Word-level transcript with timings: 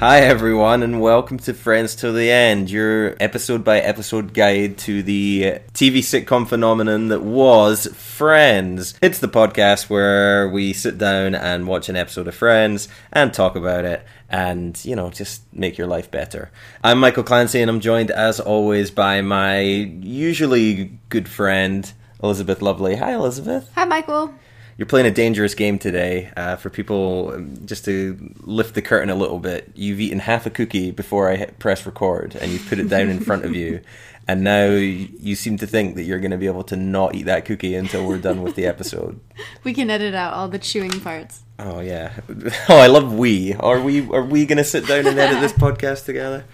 Hi, 0.00 0.20
everyone, 0.20 0.84
and 0.84 1.00
welcome 1.00 1.38
to 1.40 1.52
Friends 1.52 1.96
Till 1.96 2.12
the 2.12 2.30
End, 2.30 2.70
your 2.70 3.16
episode 3.18 3.64
by 3.64 3.80
episode 3.80 4.32
guide 4.32 4.78
to 4.78 5.02
the 5.02 5.58
TV 5.72 5.98
sitcom 5.98 6.46
phenomenon 6.46 7.08
that 7.08 7.22
was 7.22 7.88
Friends. 7.88 8.94
It's 9.02 9.18
the 9.18 9.26
podcast 9.26 9.90
where 9.90 10.48
we 10.48 10.72
sit 10.72 10.98
down 10.98 11.34
and 11.34 11.66
watch 11.66 11.88
an 11.88 11.96
episode 11.96 12.28
of 12.28 12.36
Friends 12.36 12.86
and 13.10 13.34
talk 13.34 13.56
about 13.56 13.84
it 13.84 14.06
and, 14.28 14.80
you 14.84 14.94
know, 14.94 15.10
just 15.10 15.42
make 15.52 15.76
your 15.76 15.88
life 15.88 16.12
better. 16.12 16.52
I'm 16.84 17.00
Michael 17.00 17.24
Clancy, 17.24 17.60
and 17.60 17.68
I'm 17.68 17.80
joined, 17.80 18.12
as 18.12 18.38
always, 18.38 18.92
by 18.92 19.20
my 19.20 19.58
usually 19.58 20.96
good 21.08 21.28
friend, 21.28 21.92
Elizabeth 22.22 22.62
Lovely. 22.62 22.94
Hi, 22.94 23.14
Elizabeth. 23.14 23.68
Hi, 23.74 23.84
Michael. 23.84 24.32
You're 24.78 24.86
playing 24.86 25.06
a 25.06 25.10
dangerous 25.10 25.54
game 25.54 25.80
today. 25.80 26.30
Uh, 26.36 26.54
for 26.54 26.70
people, 26.70 27.32
um, 27.34 27.66
just 27.66 27.84
to 27.86 28.16
lift 28.42 28.76
the 28.76 28.82
curtain 28.82 29.10
a 29.10 29.16
little 29.16 29.40
bit, 29.40 29.72
you've 29.74 30.00
eaten 30.00 30.20
half 30.20 30.46
a 30.46 30.50
cookie 30.50 30.92
before 30.92 31.28
I 31.28 31.34
hit 31.34 31.58
press 31.58 31.84
record, 31.84 32.36
and 32.36 32.52
you've 32.52 32.66
put 32.68 32.78
it 32.78 32.88
down 32.88 33.08
in 33.08 33.18
front 33.20 33.44
of 33.44 33.54
you. 33.54 33.80
And 34.30 34.44
now 34.44 34.66
you 34.66 35.34
seem 35.34 35.56
to 35.56 35.66
think 35.66 35.96
that 35.96 36.02
you're 36.02 36.18
going 36.20 36.32
to 36.32 36.36
be 36.36 36.48
able 36.48 36.64
to 36.64 36.76
not 36.76 37.14
eat 37.14 37.22
that 37.22 37.46
cookie 37.46 37.74
until 37.74 38.06
we're 38.06 38.18
done 38.18 38.42
with 38.42 38.56
the 38.56 38.66
episode. 38.66 39.18
We 39.64 39.72
can 39.72 39.88
edit 39.88 40.14
out 40.14 40.34
all 40.34 40.48
the 40.48 40.58
chewing 40.58 41.00
parts. 41.00 41.40
Oh 41.58 41.80
yeah. 41.80 42.12
Oh, 42.68 42.76
I 42.76 42.88
love 42.88 43.14
we. 43.14 43.54
Are 43.54 43.80
we? 43.80 44.06
Are 44.10 44.22
we 44.22 44.44
going 44.44 44.58
to 44.58 44.64
sit 44.64 44.86
down 44.86 45.06
and 45.06 45.18
edit 45.18 45.40
this 45.40 45.54
podcast 45.54 46.04
together? 46.04 46.44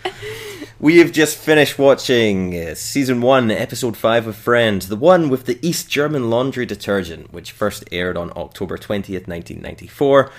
We 0.85 0.99
have 0.99 1.13
just 1.13 1.39
finished 1.39 1.79
watching 1.79 2.55
uh, 2.55 2.75
season 2.75 3.23
one, 3.23 3.51
episode 3.51 3.97
five 3.97 4.27
of 4.27 4.37
Friends, 4.37 4.89
the 4.89 4.97
one 4.97 5.31
with 5.31 5.47
the 5.47 5.59
East 5.67 5.89
German 5.89 6.29
laundry 6.29 6.67
detergent, 6.67 7.33
which 7.33 7.53
first 7.53 7.85
aired 7.91 8.19
on 8.19 8.31
October 8.37 8.77
twentieth, 8.77 9.27
nineteen 9.27 9.63
ninety 9.63 9.87
four, 9.87 10.31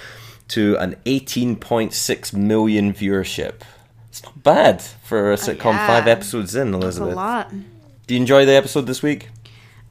to 0.50 0.78
an 0.78 0.98
eighteen 1.08 1.56
point 1.56 1.94
six 1.94 2.32
million 2.32 2.94
viewership. 2.94 3.62
It's 4.10 4.22
not 4.24 4.44
bad 4.44 4.84
for 4.84 5.34
a 5.34 5.36
sitcom 5.36 5.74
yeah. 5.74 5.88
five 5.88 6.08
episodes 6.08 6.54
in, 6.54 6.76
Elizabeth. 6.76 7.16
That's 7.16 7.18
a 7.18 7.20
lot. 7.20 7.52
Do 8.06 8.14
you 8.14 8.20
enjoy 8.20 8.46
the 8.46 8.54
episode 8.54 8.86
this 8.86 9.02
week? 9.02 9.30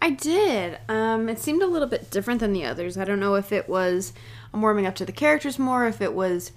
I 0.00 0.10
did. 0.10 0.78
Um, 0.88 1.28
it 1.28 1.40
seemed 1.40 1.62
a 1.62 1.66
little 1.66 1.88
bit 1.88 2.12
different 2.12 2.38
than 2.38 2.52
the 2.52 2.64
others. 2.64 2.96
I 2.96 3.04
don't 3.04 3.18
know 3.18 3.34
if 3.34 3.50
it 3.50 3.68
was 3.68 4.12
I'm 4.52 4.62
warming 4.62 4.86
up 4.86 4.94
to 4.94 5.04
the 5.04 5.10
characters 5.10 5.58
more, 5.58 5.88
if 5.88 6.00
it 6.00 6.14
was 6.14 6.52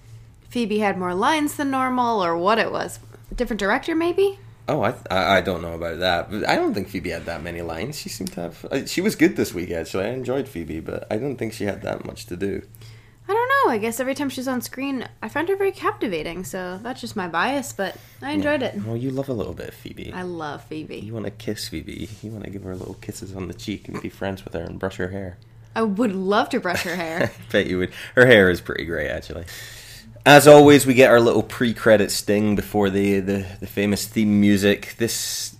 Phoebe 0.49 0.77
had 0.77 0.99
more 0.99 1.15
lines 1.15 1.55
than 1.55 1.71
normal, 1.71 2.23
or 2.23 2.37
what 2.37 2.59
it 2.59 2.71
was. 2.71 2.99
Different 3.35 3.59
director, 3.59 3.93
maybe. 3.95 4.39
Oh, 4.69 4.81
I, 4.81 4.95
I 5.09 5.37
I 5.37 5.41
don't 5.41 5.61
know 5.61 5.73
about 5.73 5.99
that. 5.99 6.29
But 6.31 6.47
I 6.47 6.55
don't 6.55 6.73
think 6.73 6.89
Phoebe 6.89 7.11
had 7.11 7.25
that 7.25 7.41
many 7.43 7.61
lines. 7.61 7.99
She 7.99 8.09
seemed 8.09 8.33
to 8.33 8.41
have. 8.41 8.65
uh, 8.71 8.85
She 8.85 9.01
was 9.01 9.15
good 9.15 9.35
this 9.35 9.53
week, 9.53 9.71
actually. 9.71 10.05
I 10.05 10.09
enjoyed 10.09 10.47
Phoebe, 10.47 10.79
but 10.81 11.07
I 11.11 11.17
don't 11.17 11.37
think 11.37 11.53
she 11.53 11.65
had 11.65 11.81
that 11.83 12.05
much 12.05 12.25
to 12.27 12.35
do. 12.35 12.61
I 13.29 13.33
don't 13.33 13.49
know. 13.65 13.71
I 13.73 13.77
guess 13.77 13.99
every 13.99 14.15
time 14.15 14.29
she's 14.29 14.47
on 14.47 14.61
screen, 14.61 15.07
I 15.21 15.27
find 15.27 15.49
her 15.49 15.55
very 15.57 15.71
captivating. 15.73 16.45
So 16.45 16.79
that's 16.81 17.01
just 17.01 17.15
my 17.17 17.27
bias, 17.27 17.73
but 17.73 17.95
I 18.21 18.31
enjoyed 18.31 18.61
it. 18.63 18.75
Well, 18.85 18.95
you 18.97 19.11
love 19.11 19.27
a 19.29 19.33
little 19.33 19.53
bit 19.53 19.67
of 19.69 19.73
Phoebe. 19.75 20.13
I 20.13 20.21
love 20.21 20.63
Phoebe. 20.63 20.97
You 20.99 21.13
want 21.13 21.25
to 21.25 21.31
kiss 21.31 21.67
Phoebe. 21.67 22.07
You 22.21 22.31
want 22.31 22.45
to 22.45 22.49
give 22.49 22.63
her 22.63 22.75
little 22.75 22.93
kisses 22.95 23.35
on 23.35 23.47
the 23.49 23.53
cheek 23.53 23.89
and 23.89 24.01
be 24.01 24.07
friends 24.09 24.43
with 24.45 24.53
her 24.53 24.61
and 24.63 24.79
brush 24.79 24.95
her 24.95 25.09
hair. 25.09 25.37
I 25.75 25.81
would 25.83 26.13
love 26.13 26.49
to 26.49 26.59
brush 26.61 26.83
her 26.83 26.95
hair. 26.95 27.23
I 27.49 27.51
bet 27.51 27.67
you 27.67 27.79
would. 27.79 27.91
Her 28.15 28.25
hair 28.25 28.49
is 28.49 28.61
pretty 28.61 28.85
great, 28.85 29.09
actually. 29.09 29.43
As 30.27 30.45
always, 30.45 30.85
we 30.85 30.93
get 30.93 31.09
our 31.09 31.21
little 31.21 31.41
pre-credit 31.41 32.11
sting 32.11 32.57
before 32.57 32.89
the, 32.89 33.21
the, 33.21 33.45
the 33.61 33.65
famous 33.65 34.05
theme 34.05 34.41
music. 34.41 34.95
This, 34.97 35.55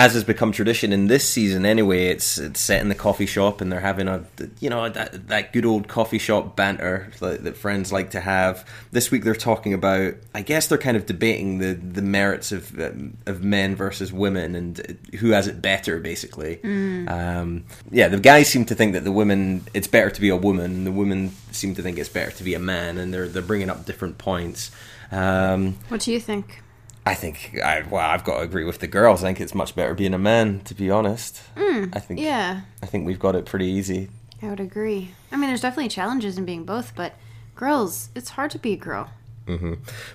as 0.00 0.14
has 0.14 0.24
become 0.24 0.50
tradition 0.50 0.94
in 0.94 1.08
this 1.08 1.28
season, 1.28 1.66
anyway, 1.66 2.06
it's 2.06 2.38
it's 2.38 2.58
set 2.58 2.80
in 2.80 2.88
the 2.88 2.94
coffee 2.94 3.26
shop, 3.26 3.60
and 3.60 3.70
they're 3.70 3.80
having 3.80 4.08
a 4.08 4.24
you 4.58 4.70
know 4.70 4.88
that 4.88 5.28
that 5.28 5.52
good 5.52 5.66
old 5.66 5.88
coffee 5.88 6.18
shop 6.18 6.56
banter 6.56 7.12
that, 7.20 7.44
that 7.44 7.54
friends 7.54 7.92
like 7.92 8.10
to 8.12 8.20
have. 8.20 8.66
This 8.92 9.10
week, 9.10 9.24
they're 9.24 9.34
talking 9.34 9.74
about. 9.74 10.14
I 10.34 10.40
guess 10.40 10.68
they're 10.68 10.78
kind 10.78 10.96
of 10.96 11.04
debating 11.04 11.58
the 11.58 11.74
the 11.74 12.00
merits 12.00 12.50
of 12.50 12.80
um, 12.80 13.18
of 13.26 13.44
men 13.44 13.76
versus 13.76 14.10
women 14.10 14.54
and 14.54 14.98
who 15.18 15.32
has 15.32 15.46
it 15.46 15.60
better, 15.60 16.00
basically. 16.00 16.60
Um, 17.06 17.64
yeah, 17.90 18.08
the 18.08 18.18
guys 18.18 18.48
seem 18.48 18.64
to 18.64 18.74
think 18.74 18.94
that 18.94 19.04
the 19.04 19.12
women 19.12 19.66
it's 19.74 19.86
better 19.86 20.08
to 20.08 20.20
be 20.20 20.30
a 20.30 20.36
woman, 20.36 20.84
the 20.84 20.92
women 20.92 21.32
seem 21.52 21.74
to 21.74 21.82
think 21.82 21.98
it's 21.98 22.08
better 22.08 22.30
to 22.30 22.42
be 22.42 22.54
a 22.54 22.58
man, 22.58 22.96
and 22.96 23.12
they're 23.12 23.28
they're 23.28 23.42
bringing 23.42 23.68
up 23.68 23.84
different 23.84 24.16
points. 24.16 24.70
Um, 25.12 25.76
what 25.88 26.00
do 26.00 26.10
you 26.10 26.20
think? 26.20 26.62
I 27.10 27.14
think 27.14 27.58
I 27.62 27.82
well, 27.90 28.08
I've 28.08 28.24
got 28.24 28.36
to 28.38 28.42
agree 28.42 28.64
with 28.64 28.78
the 28.78 28.86
girls. 28.86 29.22
I 29.24 29.28
think 29.28 29.40
it's 29.40 29.54
much 29.54 29.74
better 29.74 29.94
being 29.94 30.14
a 30.14 30.18
man, 30.18 30.60
to 30.60 30.74
be 30.74 30.90
honest. 30.90 31.42
I 31.56 31.98
think 32.00 32.20
Yeah, 32.20 32.60
I 32.82 32.86
think 32.86 33.06
we've 33.06 33.18
got 33.18 33.34
it 33.34 33.44
pretty 33.46 33.66
easy. 33.66 34.08
I 34.42 34.48
would 34.48 34.60
agree. 34.60 35.10
I 35.32 35.36
mean, 35.36 35.48
there's 35.50 35.60
definitely 35.60 35.88
challenges 35.88 36.38
in 36.38 36.44
being 36.44 36.64
both, 36.64 36.94
but 36.94 37.14
girls, 37.56 38.08
it's 38.14 38.30
hard 38.30 38.50
to 38.52 38.58
be 38.58 38.72
a 38.72 38.76
girl. 38.76 39.10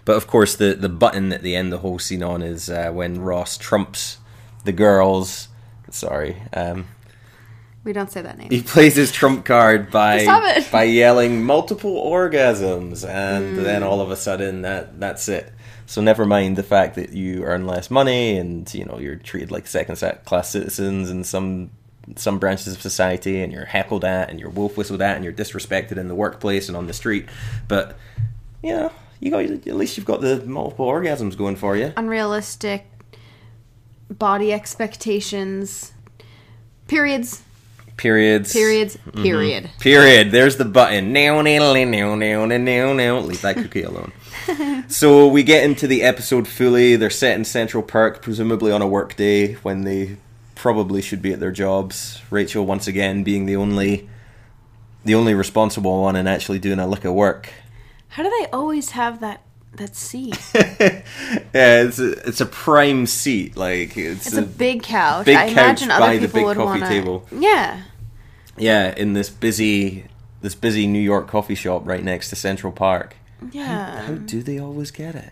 But 0.05 0.15
of 0.15 0.27
course, 0.27 0.55
the 0.55 0.73
the 0.75 0.87
button 0.89 1.33
at 1.33 1.41
the 1.41 1.55
end 1.57 1.71
the 1.73 1.79
whole 1.79 1.99
scene 1.99 2.23
on 2.23 2.41
is 2.41 2.69
uh, 2.69 2.89
when 2.91 3.19
Ross 3.19 3.57
trumps 3.57 4.17
the 4.63 4.71
girls. 4.71 5.49
Sorry, 5.91 6.37
um, 6.53 6.87
We 7.83 7.91
don't 7.93 8.09
say 8.11 8.21
that 8.21 8.37
name. 8.37 8.49
he 8.49 8.61
plays 8.61 8.95
his 8.95 9.11
trump 9.11 9.43
card 9.43 9.91
by 9.99 10.25
by 10.71 10.83
yelling 10.83 11.43
multiple 11.43 11.95
orgasms, 12.01 13.05
and 13.07 13.57
Mm. 13.57 13.63
then 13.63 13.83
all 13.83 13.99
of 13.99 14.09
a 14.09 14.15
sudden 14.15 14.61
that 14.61 14.99
that's 15.01 15.27
it. 15.27 15.51
So 15.87 16.01
never 16.01 16.25
mind 16.25 16.57
the 16.57 16.63
fact 16.63 16.95
that 16.95 17.13
you 17.13 17.43
earn 17.43 17.67
less 17.67 17.91
money 17.91 18.37
and 18.37 18.71
you 18.73 18.85
know 18.85 18.97
you're 18.99 19.15
treated 19.15 19.51
like 19.51 19.67
second 19.67 19.97
class 20.25 20.49
citizens 20.49 21.09
in 21.09 21.23
some 21.23 21.71
some 22.15 22.37
branches 22.37 22.73
of 22.73 22.81
society, 22.81 23.41
and 23.41 23.51
you're 23.51 23.65
heckled 23.65 24.05
at, 24.05 24.29
and 24.29 24.39
you're 24.39 24.49
wolf 24.49 24.77
whistled 24.77 25.01
at, 25.01 25.15
and 25.15 25.23
you're 25.23 25.33
disrespected 25.33 25.97
in 25.97 26.07
the 26.07 26.15
workplace 26.15 26.67
and 26.67 26.77
on 26.77 26.87
the 26.87 26.93
street. 26.93 27.27
But 27.67 27.97
you 28.61 28.71
know 28.73 28.91
you 29.19 29.31
got 29.31 29.45
at 29.45 29.75
least 29.75 29.97
you've 29.97 30.05
got 30.05 30.21
the 30.21 30.45
multiple 30.45 30.87
orgasms 30.87 31.37
going 31.37 31.55
for 31.55 31.75
you. 31.75 31.93
Unrealistic 31.97 32.85
body 34.09 34.53
expectations. 34.53 35.93
Periods. 36.87 37.41
Periods. 37.97 38.53
Periods. 38.53 38.97
Mm-hmm. 38.97 39.23
Period. 39.23 39.69
Period. 39.79 40.31
There's 40.31 40.57
the 40.57 40.65
button. 40.65 41.13
Now, 41.13 41.41
now, 41.41 41.73
now, 41.73 42.15
now, 42.15 42.45
now, 42.45 42.93
now. 42.93 43.19
Leave 43.19 43.41
that 43.41 43.55
cookie 43.55 43.83
alone. 43.83 44.11
so 44.87 45.27
we 45.27 45.43
get 45.43 45.63
into 45.63 45.87
the 45.87 46.03
episode 46.03 46.47
fully. 46.47 46.95
They're 46.95 47.09
set 47.09 47.37
in 47.37 47.45
Central 47.45 47.83
Park, 47.83 48.21
presumably 48.21 48.71
on 48.71 48.81
a 48.81 48.87
work 48.87 49.15
day 49.15 49.53
when 49.55 49.83
they 49.83 50.17
probably 50.55 51.01
should 51.01 51.21
be 51.21 51.33
at 51.33 51.39
their 51.39 51.51
jobs. 51.51 52.21
Rachel 52.29 52.65
once 52.65 52.87
again 52.87 53.23
being 53.23 53.45
the 53.45 53.55
only, 53.55 54.09
the 55.03 55.15
only 55.15 55.33
responsible 55.33 56.01
one 56.01 56.15
and 56.15 56.27
actually 56.27 56.59
doing 56.59 56.79
a 56.79 56.87
lick 56.87 57.05
of 57.05 57.13
work. 57.13 57.51
How 58.09 58.23
do 58.23 58.29
they 58.39 58.49
always 58.51 58.91
have 58.91 59.19
that 59.19 59.41
that 59.73 59.95
seat? 59.95 60.39
yeah, 60.55 61.03
it's 61.53 61.99
a, 61.99 62.11
it's 62.27 62.39
a 62.39 62.45
prime 62.45 63.05
seat. 63.05 63.57
Like 63.57 63.97
it's, 63.97 64.27
It's 64.27 64.37
a 64.37 64.41
big 64.41 64.83
couch. 64.83 65.25
big 65.25 65.35
I 65.35 65.45
imagine 65.45 65.89
couch 65.89 66.01
other 66.01 66.13
by 66.13 66.17
the 66.17 66.27
people 66.27 66.39
big 66.39 66.45
would 66.45 66.57
coffee 66.57 66.79
want 66.79 66.91
table. 66.91 67.27
Yeah. 67.31 67.81
yeah 68.57 68.93
in 68.95 69.13
this 69.13 69.29
busy 69.29 70.05
this 70.41 70.55
busy 70.55 70.87
New 70.87 70.99
York 70.99 71.27
coffee 71.27 71.55
shop 71.55 71.87
right 71.87 72.03
next 72.03 72.29
to 72.29 72.35
Central 72.35 72.71
Park. 72.71 73.15
Yeah. 73.51 74.01
How 74.05 74.13
do 74.15 74.41
they 74.43 74.59
always 74.59 74.91
get 74.91 75.15
it? 75.15 75.31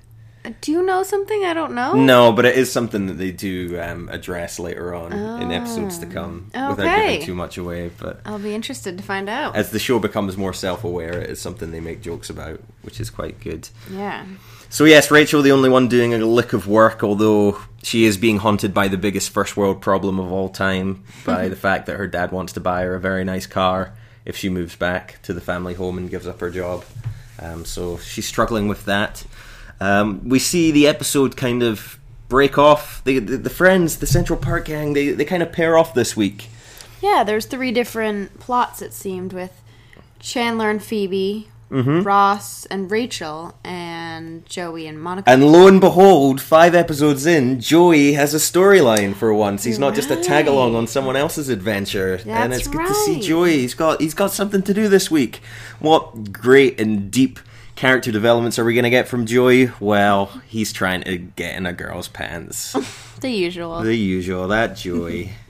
Do 0.59 0.74
you 0.74 0.84
know 0.85 1.03
something 1.03 1.46
I 1.46 1.53
don't 1.53 1.74
know? 1.74 1.94
No, 1.94 2.34
but 2.34 2.44
it 2.44 2.57
is 2.57 2.69
something 2.69 3.07
that 3.07 3.13
they 3.13 3.31
do 3.31 3.79
um, 3.79 4.09
address 4.09 4.59
later 4.59 4.94
on 4.94 5.13
in 5.13 5.51
episodes 5.53 5.97
to 6.00 6.06
come 6.06 6.47
without 6.53 6.78
giving 6.78 7.22
too 7.22 7.34
much 7.34 7.57
away. 7.57 7.91
But 7.97 8.19
I'll 8.25 8.40
be 8.40 8.53
interested 8.53 8.97
to 8.97 9.03
find 9.03 9.29
out. 9.29 9.56
as 9.56 9.72
the 9.72 9.79
show 9.79 10.00
becomes 10.00 10.35
more 10.35 10.51
self-aware, 10.53 11.13
it 11.22 11.29
is 11.29 11.40
something 11.40 11.72
they 11.72 11.79
make 11.79 12.01
jokes 12.01 12.29
about, 12.29 12.59
which 12.81 13.00
is 13.00 13.09
quite 13.09 13.40
good. 13.40 13.69
yeah. 13.90 14.25
So 14.69 14.85
yes, 14.85 15.12
Rachel, 15.12 15.44
the 15.44 15.51
only 15.51 15.69
one 15.69 15.88
doing 15.88 16.13
a 16.16 16.18
lick 16.25 16.51
of 16.51 16.68
work, 16.68 17.03
although 17.03 17.62
she 17.84 18.06
is 18.06 18.18
being 18.18 18.40
haunted 18.40 18.74
by 18.74 18.88
the 18.88 18.97
biggest 18.97 19.30
first 19.30 19.56
world 19.56 19.81
problem 19.81 20.19
of 20.19 20.31
all 20.31 20.50
time, 20.50 21.03
by 21.25 21.47
the 21.47 21.56
fact 21.56 21.85
that 21.85 21.95
her 21.97 22.07
dad 22.07 22.31
wants 22.31 22.51
to 22.53 22.59
buy 22.59 22.81
her 22.81 22.95
a 22.95 23.00
very 23.00 23.24
nice 23.24 23.45
car 23.45 23.94
if 24.25 24.35
she 24.35 24.50
moves 24.50 24.75
back 24.75 25.21
to 25.21 25.31
the 25.33 25.42
family 25.42 25.75
home 25.75 25.98
and 25.98 26.09
gives 26.09 26.25
up 26.27 26.39
her 26.39 26.50
job. 26.50 26.83
Um, 27.39 27.65
so 27.65 27.97
she's 27.97 28.27
struggling 28.27 28.68
with 28.68 28.85
that. 28.85 29.25
Um, 29.80 30.27
we 30.27 30.39
see 30.39 30.71
the 30.71 30.88
episode 30.88 31.35
kind 31.35 31.63
of 31.63 32.00
break 32.30 32.57
off. 32.57 33.03
The, 33.03 33.19
the 33.19 33.38
the 33.38 33.50
friends, 33.50 33.97
the 33.97 34.07
Central 34.07 34.39
Park 34.39 34.65
gang, 34.65 34.94
they 34.94 35.09
they 35.09 35.25
kind 35.25 35.44
of 35.44 35.51
pair 35.51 35.77
off 35.77 35.94
this 35.94 36.15
week. 36.15 36.50
Yeah, 37.01 37.24
there's 37.24 37.45
three 37.45 37.71
different 37.71 38.39
plots 38.39 38.81
it 38.81 38.94
seemed 38.94 39.33
with 39.33 39.62
Chandler 40.19 40.69
and 40.69 40.81
Phoebe, 40.81 41.50
Mm-hmm. 41.74 42.02
Ross 42.04 42.68
and 42.68 42.92
Rachel, 42.92 43.56
and 43.64 44.46
Joey 44.46 44.86
and 44.86 45.02
Monica. 45.02 45.28
And 45.28 45.52
lo 45.52 45.68
and 45.68 45.81
behold, 45.81 46.40
five 46.40 46.75
episodes 46.75 47.25
in, 47.25 47.60
Joey 47.60 48.14
has 48.14 48.36
a 48.36 48.38
storyline 48.38 49.16
for 49.16 49.34
once. 49.34 49.64
He's 49.64 49.80
not 49.80 49.96
just 49.96 50.12
a 50.12 50.22
tag 50.22 50.48
along 50.48 50.75
on 50.75 50.86
someone 50.86 51.16
else's 51.16 51.50
adventure, 51.50 52.16
and 52.25 52.54
That's 52.54 52.60
it's 52.60 52.68
good 52.68 52.88
to 52.88 52.94
see. 52.94 53.20
Joey. 53.22 53.58
He's 53.60 53.74
got 53.74 54.00
he's 54.00 54.14
got 54.14 54.31
something 54.31 54.62
to 54.62 54.74
do 54.74 54.88
this 54.88 55.10
week. 55.10 55.42
What 55.80 56.31
great 56.31 56.80
and 56.80 57.10
deep 57.10 57.40
character 57.76 58.12
developments 58.12 58.60
are 58.60 58.66
we 58.66 58.74
going 58.74 58.84
to 58.84 58.90
get 58.90 59.08
from 59.08 59.26
Joey? 59.26 59.72
Well, 59.80 60.28
he's 60.48 60.72
trying 60.74 61.02
to 61.04 61.18
get 61.18 61.56
in 61.56 61.66
a 61.66 61.74
girl's 61.74 62.08
pants. 62.08 62.74
the 63.22 63.31
usual. 63.31 63.81
the 63.81 63.96
usual, 63.96 64.48
that 64.50 64.76
Joey. 64.76 65.34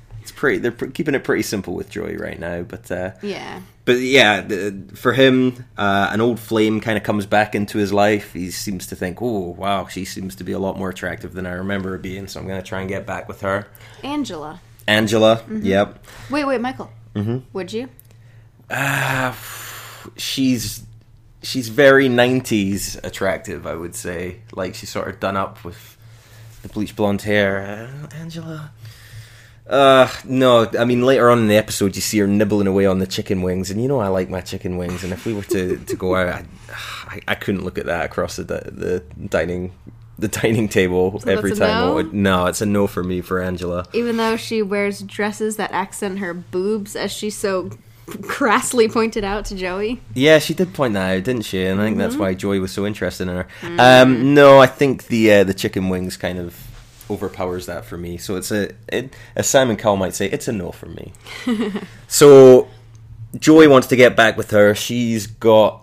Pretty. 0.43 0.57
They're 0.57 0.71
keeping 0.73 1.15
it 1.15 1.23
pretty 1.23 1.41
simple 1.43 1.73
with 1.73 1.89
Joey 1.89 2.17
right 2.17 2.37
now, 2.37 2.63
but 2.63 2.91
uh, 2.91 3.11
Yeah. 3.21 3.61
but 3.85 3.93
yeah, 3.99 4.45
for 4.93 5.13
him, 5.13 5.63
uh, 5.77 6.09
an 6.11 6.19
old 6.19 6.37
flame 6.37 6.81
kind 6.81 6.97
of 6.97 7.03
comes 7.05 7.25
back 7.25 7.55
into 7.55 7.77
his 7.77 7.93
life. 7.93 8.33
He 8.33 8.51
seems 8.51 8.85
to 8.87 8.95
think, 8.97 9.21
"Oh, 9.21 9.55
wow, 9.57 9.87
she 9.87 10.03
seems 10.03 10.35
to 10.35 10.43
be 10.43 10.51
a 10.51 10.59
lot 10.59 10.77
more 10.77 10.89
attractive 10.89 11.31
than 11.33 11.45
I 11.45 11.53
remember 11.53 11.91
her 11.91 11.97
being." 11.97 12.27
So 12.27 12.41
I'm 12.41 12.45
going 12.45 12.61
to 12.61 12.67
try 12.67 12.81
and 12.81 12.89
get 12.89 13.05
back 13.05 13.29
with 13.29 13.39
her. 13.39 13.67
Angela. 14.03 14.59
Angela, 14.85 15.37
Mm-hmm. 15.47 15.65
yep. 15.65 16.05
Wait, 16.29 16.43
wait, 16.43 16.59
Michael. 16.59 16.91
Mm-hmm. 17.15 17.37
Would 17.53 17.71
you? 17.71 17.87
Ah, 18.69 19.37
she's 20.17 20.83
she's 21.41 21.69
very 21.69 22.09
'90s 22.09 23.01
attractive, 23.01 23.65
I 23.65 23.75
would 23.75 23.95
say. 23.95 24.39
Like 24.53 24.75
she's 24.75 24.89
sort 24.89 25.07
of 25.07 25.21
done 25.21 25.37
up 25.37 25.63
with 25.63 25.97
the 26.63 26.67
bleach 26.69 26.95
blonde 26.97 27.21
hair. 27.21 27.61
Uh, 28.13 28.15
Angela. 28.17 28.71
Uh 29.67 30.09
no, 30.25 30.69
I 30.77 30.83
mean 30.83 31.03
later 31.03 31.29
on 31.29 31.39
in 31.39 31.47
the 31.47 31.55
episode 31.55 31.95
you 31.95 32.01
see 32.01 32.19
her 32.19 32.27
nibbling 32.27 32.67
away 32.67 32.85
on 32.85 32.99
the 32.99 33.07
chicken 33.07 33.41
wings, 33.41 33.71
and 33.71 33.81
you 33.81 33.87
know 33.87 33.99
I 33.99 34.09
like 34.09 34.29
my 34.29 34.41
chicken 34.41 34.77
wings, 34.77 35.03
and 35.05 35.13
if 35.13 35.25
we 35.25 35.33
were 35.33 35.43
to, 35.43 35.77
to 35.77 35.95
go 35.95 36.15
out, 36.15 36.27
I, 36.27 36.45
I, 37.07 37.19
I 37.29 37.35
couldn't 37.35 37.63
look 37.63 37.77
at 37.77 37.85
that 37.85 38.05
across 38.05 38.35
the 38.35 38.43
the 38.43 39.03
dining 39.29 39.71
the 40.19 40.27
dining 40.27 40.67
table 40.67 41.19
So 41.21 41.31
every 41.31 41.53
time. 41.55 41.79
no? 41.79 42.01
No, 42.11 42.45
it's 42.47 42.61
a 42.61 42.65
no 42.65 42.87
for 42.87 43.03
me 43.03 43.21
for 43.21 43.41
Angela. 43.41 43.85
Even 43.93 44.17
though 44.17 44.35
she 44.35 44.61
wears 44.61 45.01
dresses 45.01 45.55
that 45.55 45.71
accent 45.71 46.19
her 46.19 46.33
boobs, 46.33 46.95
as 46.95 47.11
she 47.11 47.29
so 47.29 47.71
crassly 48.27 48.89
pointed 48.89 49.23
out 49.23 49.45
to 49.45 49.55
Joey. 49.55 50.01
Yeah, 50.13 50.39
she 50.39 50.53
did 50.53 50.73
point 50.73 50.93
that 50.95 51.15
out, 51.17 51.23
didn't 51.23 51.43
she? 51.43 51.63
And 51.65 51.79
I 51.79 51.85
think 51.85 51.93
Mm-hmm. 51.95 52.01
that's 52.01 52.15
why 52.17 52.33
Joey 52.33 52.59
was 52.59 52.71
so 52.73 52.85
interested 52.85 53.29
in 53.29 53.35
her. 53.35 53.47
Um, 53.79 54.33
no, 54.33 54.59
I 54.59 54.67
think 54.67 55.07
the 55.07 55.31
uh, 55.31 55.43
the 55.45 55.53
chicken 55.53 55.87
wings 55.89 56.17
kind 56.17 56.37
of 56.37 56.53
overpowers 57.09 57.65
that 57.65 57.85
for 57.85 57.97
me. 57.97 58.17
So 58.17 58.35
it's 58.35 58.51
a, 58.51 58.71
it, 58.87 59.13
as 59.35 59.47
Simon 59.49 59.77
Cowell 59.77 59.97
might 59.97 60.13
say, 60.13 60.29
it's 60.29 60.47
a 60.47 60.51
no 60.51 60.71
for 60.71 60.87
me. 60.87 61.13
so 62.07 62.69
Joey 63.37 63.67
wants 63.67 63.87
to 63.87 63.95
get 63.95 64.15
back 64.15 64.37
with 64.37 64.51
her. 64.51 64.75
She's 64.75 65.27
got 65.27 65.81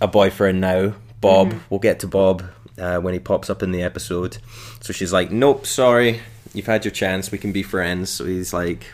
a 0.00 0.08
boyfriend 0.08 0.60
now, 0.60 0.94
Bob. 1.20 1.54
We'll 1.70 1.80
get 1.80 2.00
to 2.00 2.06
Bob 2.06 2.44
uh, 2.78 2.98
when 2.98 3.14
he 3.14 3.20
pops 3.20 3.50
up 3.50 3.62
in 3.62 3.72
the 3.72 3.82
episode. 3.82 4.38
So 4.80 4.92
she's 4.92 5.12
like, 5.12 5.30
"Nope, 5.30 5.66
sorry, 5.66 6.20
you've 6.52 6.66
had 6.66 6.84
your 6.84 6.92
chance. 6.92 7.30
We 7.30 7.38
can 7.38 7.52
be 7.52 7.62
friends." 7.62 8.10
So 8.10 8.24
he's 8.24 8.52
like, 8.52 8.86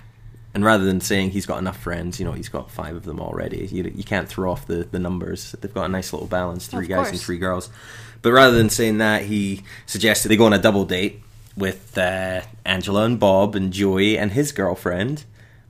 and 0.52 0.64
rather 0.64 0.84
than 0.84 1.00
saying 1.00 1.30
he's 1.30 1.46
got 1.46 1.58
enough 1.58 1.78
friends, 1.78 2.18
you 2.18 2.24
know, 2.24 2.32
he's 2.32 2.48
got 2.48 2.70
five 2.70 2.96
of 2.96 3.04
them 3.04 3.20
already. 3.20 3.68
You, 3.70 3.92
you 3.94 4.04
can't 4.04 4.28
throw 4.28 4.50
off 4.50 4.66
the, 4.66 4.84
the 4.84 4.98
numbers. 4.98 5.52
They've 5.60 5.72
got 5.72 5.84
a 5.84 5.88
nice 5.88 6.12
little 6.12 6.28
balance, 6.28 6.66
three 6.66 6.84
Of 6.84 6.90
guys 6.90 7.10
and 7.10 7.20
three 7.20 7.38
girls. 7.38 7.70
But 8.22 8.32
rather 8.32 8.56
than 8.56 8.70
saying 8.70 8.98
that, 8.98 9.22
he 9.22 9.62
suggested 9.86 10.28
they 10.28 10.36
go 10.36 10.46
on 10.46 10.52
a 10.52 10.58
double 10.58 10.84
date 10.84 11.22
with 11.56 11.96
uh, 11.96 12.42
Angela 12.64 13.04
and 13.04 13.18
Bob 13.18 13.54
and 13.54 13.72
Joey 13.72 14.18
and 14.18 14.32
his 14.32 14.52
girlfriend. 14.52 15.24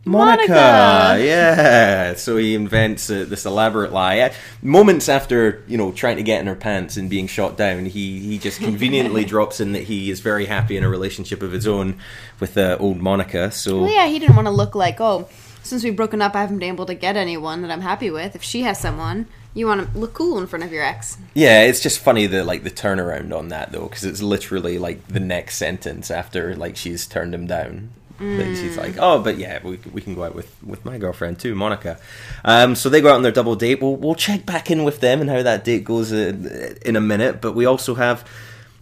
Monica. 0.06 0.52
Monica. 0.52 1.24
yeah. 1.24 2.14
So 2.14 2.36
he 2.36 2.54
invents 2.54 3.10
uh, 3.10 3.24
this 3.28 3.44
elaborate 3.44 3.92
lie. 3.92 4.20
Uh, 4.20 4.32
Moments 4.62 5.08
after 5.08 5.64
you 5.66 5.76
know 5.76 5.90
trying 5.90 6.16
to 6.16 6.22
get 6.22 6.40
in 6.40 6.46
her 6.46 6.54
pants 6.54 6.96
and 6.96 7.10
being 7.10 7.26
shot 7.26 7.56
down, 7.56 7.86
he 7.86 8.20
he 8.20 8.38
just 8.38 8.60
conveniently 8.60 9.24
drops 9.34 9.58
in 9.58 9.72
that 9.72 9.82
he 9.82 10.10
is 10.10 10.20
very 10.20 10.46
happy 10.46 10.76
in 10.76 10.84
a 10.84 10.88
relationship 10.88 11.42
of 11.42 11.50
his 11.50 11.66
own 11.66 11.98
with 12.38 12.56
uh, 12.56 12.76
old 12.78 12.98
Monica. 12.98 13.50
So 13.50 13.82
Well, 13.82 13.92
yeah, 13.92 14.06
he 14.06 14.20
didn't 14.20 14.36
want 14.36 14.46
to 14.46 14.52
look 14.52 14.76
like, 14.76 15.00
oh, 15.00 15.28
since 15.64 15.82
we've 15.82 15.96
broken 15.96 16.22
up, 16.22 16.36
I 16.36 16.40
haven't 16.40 16.60
been 16.60 16.68
able 16.68 16.86
to 16.86 16.94
get 16.94 17.16
anyone 17.16 17.62
that 17.62 17.72
I'm 17.72 17.80
happy 17.80 18.10
with. 18.10 18.36
If 18.36 18.44
she 18.44 18.62
has 18.62 18.78
someone, 18.78 19.26
you 19.56 19.66
want 19.66 19.90
to 19.90 19.98
look 19.98 20.12
cool 20.12 20.38
in 20.38 20.46
front 20.46 20.64
of 20.64 20.72
your 20.72 20.84
ex. 20.84 21.16
Yeah, 21.34 21.62
it's 21.62 21.80
just 21.80 21.98
funny 21.98 22.26
the 22.26 22.44
like 22.44 22.62
the 22.62 22.70
turnaround 22.70 23.36
on 23.36 23.48
that 23.48 23.72
though, 23.72 23.88
because 23.88 24.04
it's 24.04 24.22
literally 24.22 24.78
like 24.78 25.08
the 25.08 25.18
next 25.18 25.56
sentence 25.56 26.10
after 26.10 26.54
like 26.54 26.76
she's 26.76 27.06
turned 27.06 27.34
him 27.34 27.46
down. 27.46 27.90
That 28.18 28.56
she's 28.56 28.78
like, 28.78 28.96
oh, 28.98 29.20
but 29.20 29.36
yeah, 29.36 29.60
we, 29.62 29.78
we 29.92 30.00
can 30.00 30.14
go 30.14 30.24
out 30.24 30.34
with, 30.34 30.50
with 30.62 30.86
my 30.86 30.96
girlfriend 30.96 31.38
too, 31.38 31.54
Monica. 31.54 31.98
Um, 32.46 32.74
so 32.74 32.88
they 32.88 33.02
go 33.02 33.10
out 33.10 33.16
on 33.16 33.22
their 33.22 33.32
double 33.32 33.56
date. 33.56 33.82
We'll 33.82 33.96
we'll 33.96 34.14
check 34.14 34.46
back 34.46 34.70
in 34.70 34.84
with 34.84 35.00
them 35.00 35.20
and 35.20 35.28
how 35.28 35.42
that 35.42 35.64
date 35.64 35.84
goes 35.84 36.12
uh, 36.12 36.74
in 36.82 36.96
a 36.96 37.00
minute. 37.00 37.42
But 37.42 37.52
we 37.52 37.66
also 37.66 37.94
have 37.94 38.26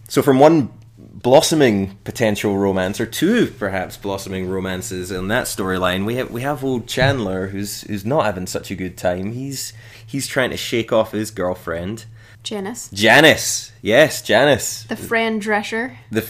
so 0.07 0.21
from 0.21 0.39
one 0.39 0.71
blossoming 1.15 1.97
potential 2.03 2.57
romance 2.57 2.99
or 2.99 3.05
two 3.05 3.47
perhaps 3.47 3.95
blossoming 3.95 4.49
romances 4.49 5.11
in 5.11 5.29
that 5.29 5.45
storyline. 5.45 6.05
We 6.05 6.15
have 6.15 6.29
we 6.29 6.41
have 6.41 6.63
old 6.63 6.87
Chandler 6.87 7.47
who's 7.47 7.81
who's 7.81 8.05
not 8.05 8.25
having 8.25 8.47
such 8.47 8.69
a 8.69 8.75
good 8.75 8.97
time. 8.97 9.31
He's 9.31 9.71
he's 10.05 10.27
trying 10.27 10.49
to 10.49 10.57
shake 10.57 10.91
off 10.91 11.13
his 11.13 11.31
girlfriend 11.31 12.05
Janice. 12.45 12.89
Janice 12.93 13.71
yes 13.81 14.21
Janice 14.21 14.83
The 14.83 14.95
Fran 14.95 15.41
Drescher. 15.41 15.95
the 16.11 16.23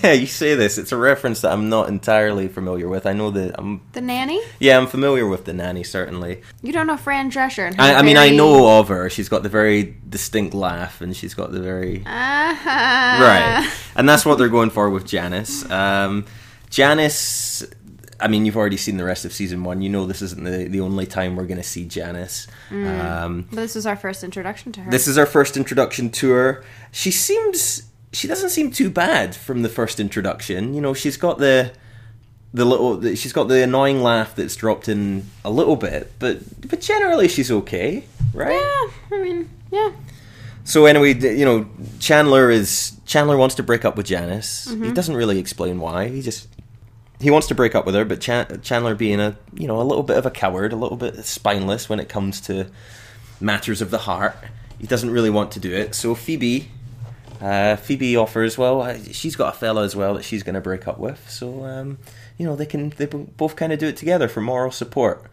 yeah 0.02 0.12
you 0.12 0.26
say 0.26 0.54
this 0.54 0.78
it's 0.78 0.92
a 0.92 0.96
reference 0.96 1.40
that 1.40 1.50
I'm 1.52 1.68
not 1.68 1.88
entirely 1.88 2.46
familiar 2.48 2.88
with 2.88 3.06
I 3.06 3.12
know 3.14 3.30
that 3.32 3.54
I'm 3.58 3.80
The 3.92 4.00
nanny? 4.00 4.40
yeah 4.60 4.78
I'm 4.78 4.86
familiar 4.86 5.26
with 5.26 5.44
the 5.46 5.52
nanny 5.52 5.82
certainly 5.82 6.42
You 6.62 6.72
don't 6.72 6.86
know 6.86 6.96
Fran 6.96 7.30
Drescher. 7.30 7.74
I, 7.78 7.94
I 7.94 8.02
mean 8.02 8.16
I 8.16 8.30
know 8.30 8.78
of 8.78 8.88
her 8.88 9.10
she's 9.10 9.28
got 9.28 9.42
the 9.42 9.48
very 9.48 9.96
distinct 10.08 10.54
laugh 10.54 11.00
and 11.00 11.16
she's 11.16 11.34
got 11.34 11.50
the 11.52 11.60
very 11.60 12.02
Ah. 12.06 13.18
right 13.20 13.72
and 13.96 14.08
that's 14.08 14.24
what 14.24 14.36
they're 14.38 14.48
going 14.48 14.70
for 14.70 14.88
with 14.90 15.06
janice 15.06 15.68
um, 15.70 16.24
janice 16.70 17.64
i 18.20 18.28
mean 18.28 18.44
you've 18.46 18.56
already 18.56 18.76
seen 18.76 18.96
the 18.96 19.04
rest 19.04 19.24
of 19.24 19.32
season 19.32 19.62
one 19.64 19.82
you 19.82 19.88
know 19.88 20.06
this 20.06 20.22
isn't 20.22 20.44
the, 20.44 20.64
the 20.68 20.80
only 20.80 21.06
time 21.06 21.36
we're 21.36 21.44
going 21.46 21.56
to 21.56 21.62
see 21.62 21.84
janice 21.84 22.46
um, 22.70 23.46
But 23.50 23.56
this 23.56 23.74
was 23.74 23.86
our 23.86 23.96
first 23.96 24.24
introduction 24.24 24.72
to 24.72 24.80
her. 24.82 24.90
this 24.90 25.06
is 25.06 25.16
our 25.18 25.26
first 25.26 25.56
introduction 25.56 26.10
to 26.10 26.30
her 26.30 26.64
she 26.92 27.10
seems 27.10 27.82
she 28.12 28.26
doesn't 28.28 28.50
seem 28.50 28.70
too 28.70 28.90
bad 28.90 29.34
from 29.34 29.62
the 29.62 29.68
first 29.68 30.00
introduction 30.00 30.74
you 30.74 30.80
know 30.80 30.94
she's 30.94 31.16
got 31.16 31.38
the 31.38 31.72
the 32.54 32.64
little 32.64 33.02
she's 33.14 33.32
got 33.32 33.48
the 33.48 33.62
annoying 33.62 34.02
laugh 34.02 34.34
that's 34.34 34.56
dropped 34.56 34.88
in 34.88 35.24
a 35.44 35.50
little 35.50 35.76
bit 35.76 36.12
but 36.18 36.38
but 36.68 36.80
generally 36.80 37.28
she's 37.28 37.50
okay 37.50 38.04
right 38.32 38.52
yeah, 38.52 39.16
I 39.18 39.22
mean, 39.22 39.50
yeah. 39.70 39.92
so 40.64 40.86
anyway, 40.86 41.14
you 41.14 41.44
know, 41.44 41.66
Chandler 42.00 42.50
is 42.50 42.96
Chandler 43.06 43.36
wants 43.36 43.54
to 43.56 43.62
break 43.62 43.84
up 43.84 43.96
with 43.96 44.06
Janice. 44.06 44.68
He 44.70 44.92
doesn't 44.92 45.14
really 45.16 45.38
explain 45.38 45.80
why. 45.80 46.08
He 46.08 46.22
just 46.22 46.48
he 47.20 47.30
wants 47.30 47.46
to 47.48 47.54
break 47.54 47.74
up 47.74 47.86
with 47.86 47.94
her, 47.94 48.04
but 48.04 48.20
Chan- 48.20 48.60
Chandler 48.62 48.94
being 48.94 49.20
a 49.20 49.36
you 49.54 49.66
know 49.66 49.80
a 49.80 49.84
little 49.84 50.02
bit 50.02 50.16
of 50.16 50.26
a 50.26 50.30
coward, 50.30 50.72
a 50.72 50.76
little 50.76 50.96
bit 50.96 51.24
spineless 51.24 51.88
when 51.88 52.00
it 52.00 52.08
comes 52.08 52.40
to 52.42 52.66
matters 53.40 53.80
of 53.80 53.90
the 53.90 53.98
heart. 53.98 54.36
He 54.78 54.86
doesn't 54.86 55.10
really 55.10 55.30
want 55.30 55.52
to 55.52 55.60
do 55.60 55.72
it. 55.72 55.94
So 55.94 56.14
Phoebe, 56.14 56.70
uh, 57.40 57.76
Phoebe 57.76 58.16
offers, 58.16 58.58
well, 58.58 58.94
she's 59.12 59.34
got 59.36 59.54
a 59.54 59.58
fella 59.58 59.84
as 59.84 59.96
well 59.96 60.14
that 60.14 60.24
she's 60.24 60.42
going 60.42 60.54
to 60.54 60.60
break 60.60 60.86
up 60.86 60.98
with. 60.98 61.30
So 61.30 61.64
um, 61.64 61.98
you 62.36 62.46
know 62.46 62.56
they 62.56 62.66
can 62.66 62.90
they 62.90 63.06
both 63.06 63.56
kind 63.56 63.72
of 63.72 63.78
do 63.78 63.86
it 63.86 63.96
together 63.96 64.28
for 64.28 64.40
moral 64.40 64.70
support. 64.70 65.24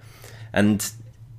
And 0.53 0.89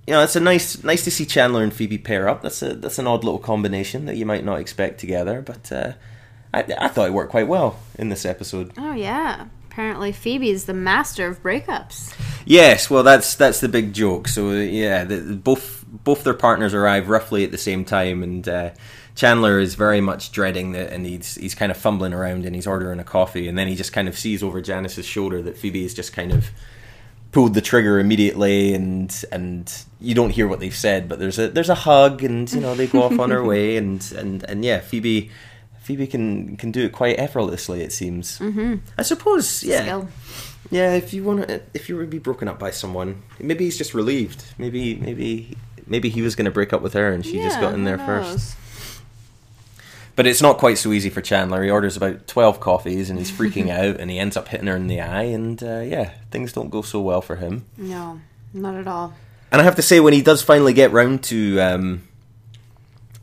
you 0.06 0.12
know 0.12 0.23
it's 0.23 0.37
a 0.37 0.41
nice 0.41 0.85
nice 0.85 1.05
to 1.05 1.11
see 1.11 1.25
Chandler 1.25 1.62
and 1.62 1.73
Phoebe 1.73 1.98
pair 1.98 2.29
up. 2.29 2.43
That's 2.43 2.60
a 2.63 2.74
that's 2.74 2.98
an 2.98 3.06
odd 3.06 3.24
little 3.24 3.39
combination 3.39 4.05
that 4.06 4.17
you 4.17 4.27
might 4.27 4.44
not 4.44 4.60
expect 4.60 5.01
together, 5.01 5.41
but 5.41 5.72
uh, 5.72 5.93
I 6.53 6.65
I 6.79 6.89
thought 6.89 7.08
it 7.08 7.15
worked 7.15 7.31
quite 7.31 7.48
well 7.48 7.79
in 7.98 8.10
this 8.10 8.27
episode. 8.27 8.72
Oh, 8.77 8.93
yeah. 8.93 9.46
Apparently, 9.74 10.12
Phoebe 10.12 10.50
is 10.50 10.66
the 10.66 10.72
master 10.72 11.26
of 11.26 11.43
breakups. 11.43 12.14
Yes, 12.46 12.88
well, 12.88 13.02
that's 13.02 13.34
that's 13.34 13.58
the 13.58 13.69
big 13.69 13.93
joke. 13.93 14.28
So 14.28 14.52
yeah, 14.52 15.02
the, 15.02 15.34
both 15.34 15.84
both 15.88 16.22
their 16.22 16.32
partners 16.32 16.72
arrive 16.72 17.08
roughly 17.08 17.43
at 17.43 17.50
the 17.50 17.58
same 17.58 17.84
time, 17.84 18.22
and 18.22 18.48
uh, 18.48 18.70
Chandler 19.16 19.58
is 19.58 19.74
very 19.74 20.00
much 20.00 20.31
dreading 20.31 20.70
that, 20.72 20.93
and 20.93 21.04
he's 21.04 21.34
he's 21.34 21.56
kind 21.56 21.72
of 21.72 21.76
fumbling 21.76 22.12
around 22.12 22.44
and 22.44 22.54
he's 22.54 22.69
ordering 22.69 23.00
a 23.00 23.04
coffee, 23.04 23.48
and 23.48 23.58
then 23.58 23.66
he 23.66 23.74
just 23.74 23.93
kind 23.93 24.06
of 24.06 24.16
sees 24.16 24.44
over 24.44 24.62
Janice's 24.62 25.06
shoulder 25.06 25.43
that 25.43 25.56
Phoebe 25.56 25.82
has 25.82 25.93
just 25.93 26.12
kind 26.12 26.31
of 26.31 26.50
pulled 27.32 27.54
the 27.54 27.60
trigger 27.60 27.98
immediately, 27.98 28.74
and 28.74 29.24
and 29.32 29.84
you 30.00 30.14
don't 30.14 30.31
hear 30.31 30.46
what 30.46 30.60
they've 30.60 30.72
said, 30.72 31.08
but 31.08 31.19
there's 31.19 31.40
a 31.40 31.48
there's 31.48 31.69
a 31.69 31.74
hug, 31.74 32.22
and 32.22 32.52
you 32.52 32.60
know 32.60 32.76
they 32.76 32.86
go 32.86 33.02
off 33.02 33.19
on 33.19 33.28
their 33.28 33.43
way, 33.52 33.76
and 33.76 34.14
and 34.16 34.44
and 34.44 34.64
yeah, 34.64 34.78
Phoebe. 34.78 35.32
Phoebe 35.84 36.06
can 36.06 36.56
can 36.56 36.72
do 36.72 36.84
it 36.86 36.93
quite 36.93 37.19
effortlessly. 37.19 37.82
It 37.82 37.93
seems. 37.93 38.38
Mm-hmm. 38.38 38.76
I 38.98 39.03
suppose. 39.03 39.62
Yeah. 39.62 39.82
Skill. 39.82 40.08
Yeah, 40.70 40.94
if 40.94 41.12
you 41.12 41.22
want 41.24 41.46
to, 41.46 41.60
if 41.74 41.88
you 41.88 41.96
were 41.96 42.05
to 42.05 42.10
be 42.10 42.19
broken 42.19 42.48
up 42.48 42.58
by 42.58 42.70
someone, 42.70 43.22
maybe 43.38 43.64
he's 43.64 43.76
just 43.76 43.93
relieved. 43.93 44.44
Maybe, 44.56 44.94
maybe, 44.94 45.58
maybe 45.86 46.08
he 46.08 46.22
was 46.22 46.34
going 46.34 46.46
to 46.46 46.50
break 46.50 46.72
up 46.72 46.81
with 46.81 46.94
her, 46.94 47.12
and 47.12 47.24
she 47.24 47.34
just 47.34 47.60
got 47.60 47.74
in 47.74 47.84
there 47.84 47.98
first. 47.98 48.56
But 50.17 50.26
it's 50.26 50.41
not 50.41 50.58
quite 50.58 50.79
so 50.79 50.93
easy 50.93 51.10
for 51.10 51.20
Chandler. 51.20 51.62
He 51.62 51.70
orders 51.70 51.96
about 51.98 52.26
twelve 52.26 52.60
coffees, 52.60 53.10
and 53.10 53.19
he's 53.19 53.31
freaking 53.38 53.69
out, 53.69 54.00
and 54.00 54.10
he 54.10 54.19
ends 54.19 54.36
up 54.36 54.48
hitting 54.48 54.69
her 54.69 54.76
in 54.76 54.86
the 54.86 55.00
eye, 55.03 55.24
and 55.24 55.62
uh, 55.62 55.81
yeah, 55.81 56.12
things 56.31 56.53
don't 56.53 56.70
go 56.70 56.81
so 56.82 57.00
well 57.00 57.20
for 57.20 57.36
him. 57.36 57.67
No, 57.76 58.20
not 58.55 58.74
at 58.74 58.88
all. 58.88 59.12
And 59.53 59.60
I 59.60 59.64
have 59.64 59.76
to 59.76 59.82
say, 59.82 60.00
when 60.00 60.14
he 60.14 60.22
does 60.22 60.43
finally 60.43 60.72
get 60.72 60.93
round 60.93 61.22
to, 61.24 61.60
um, 61.60 62.08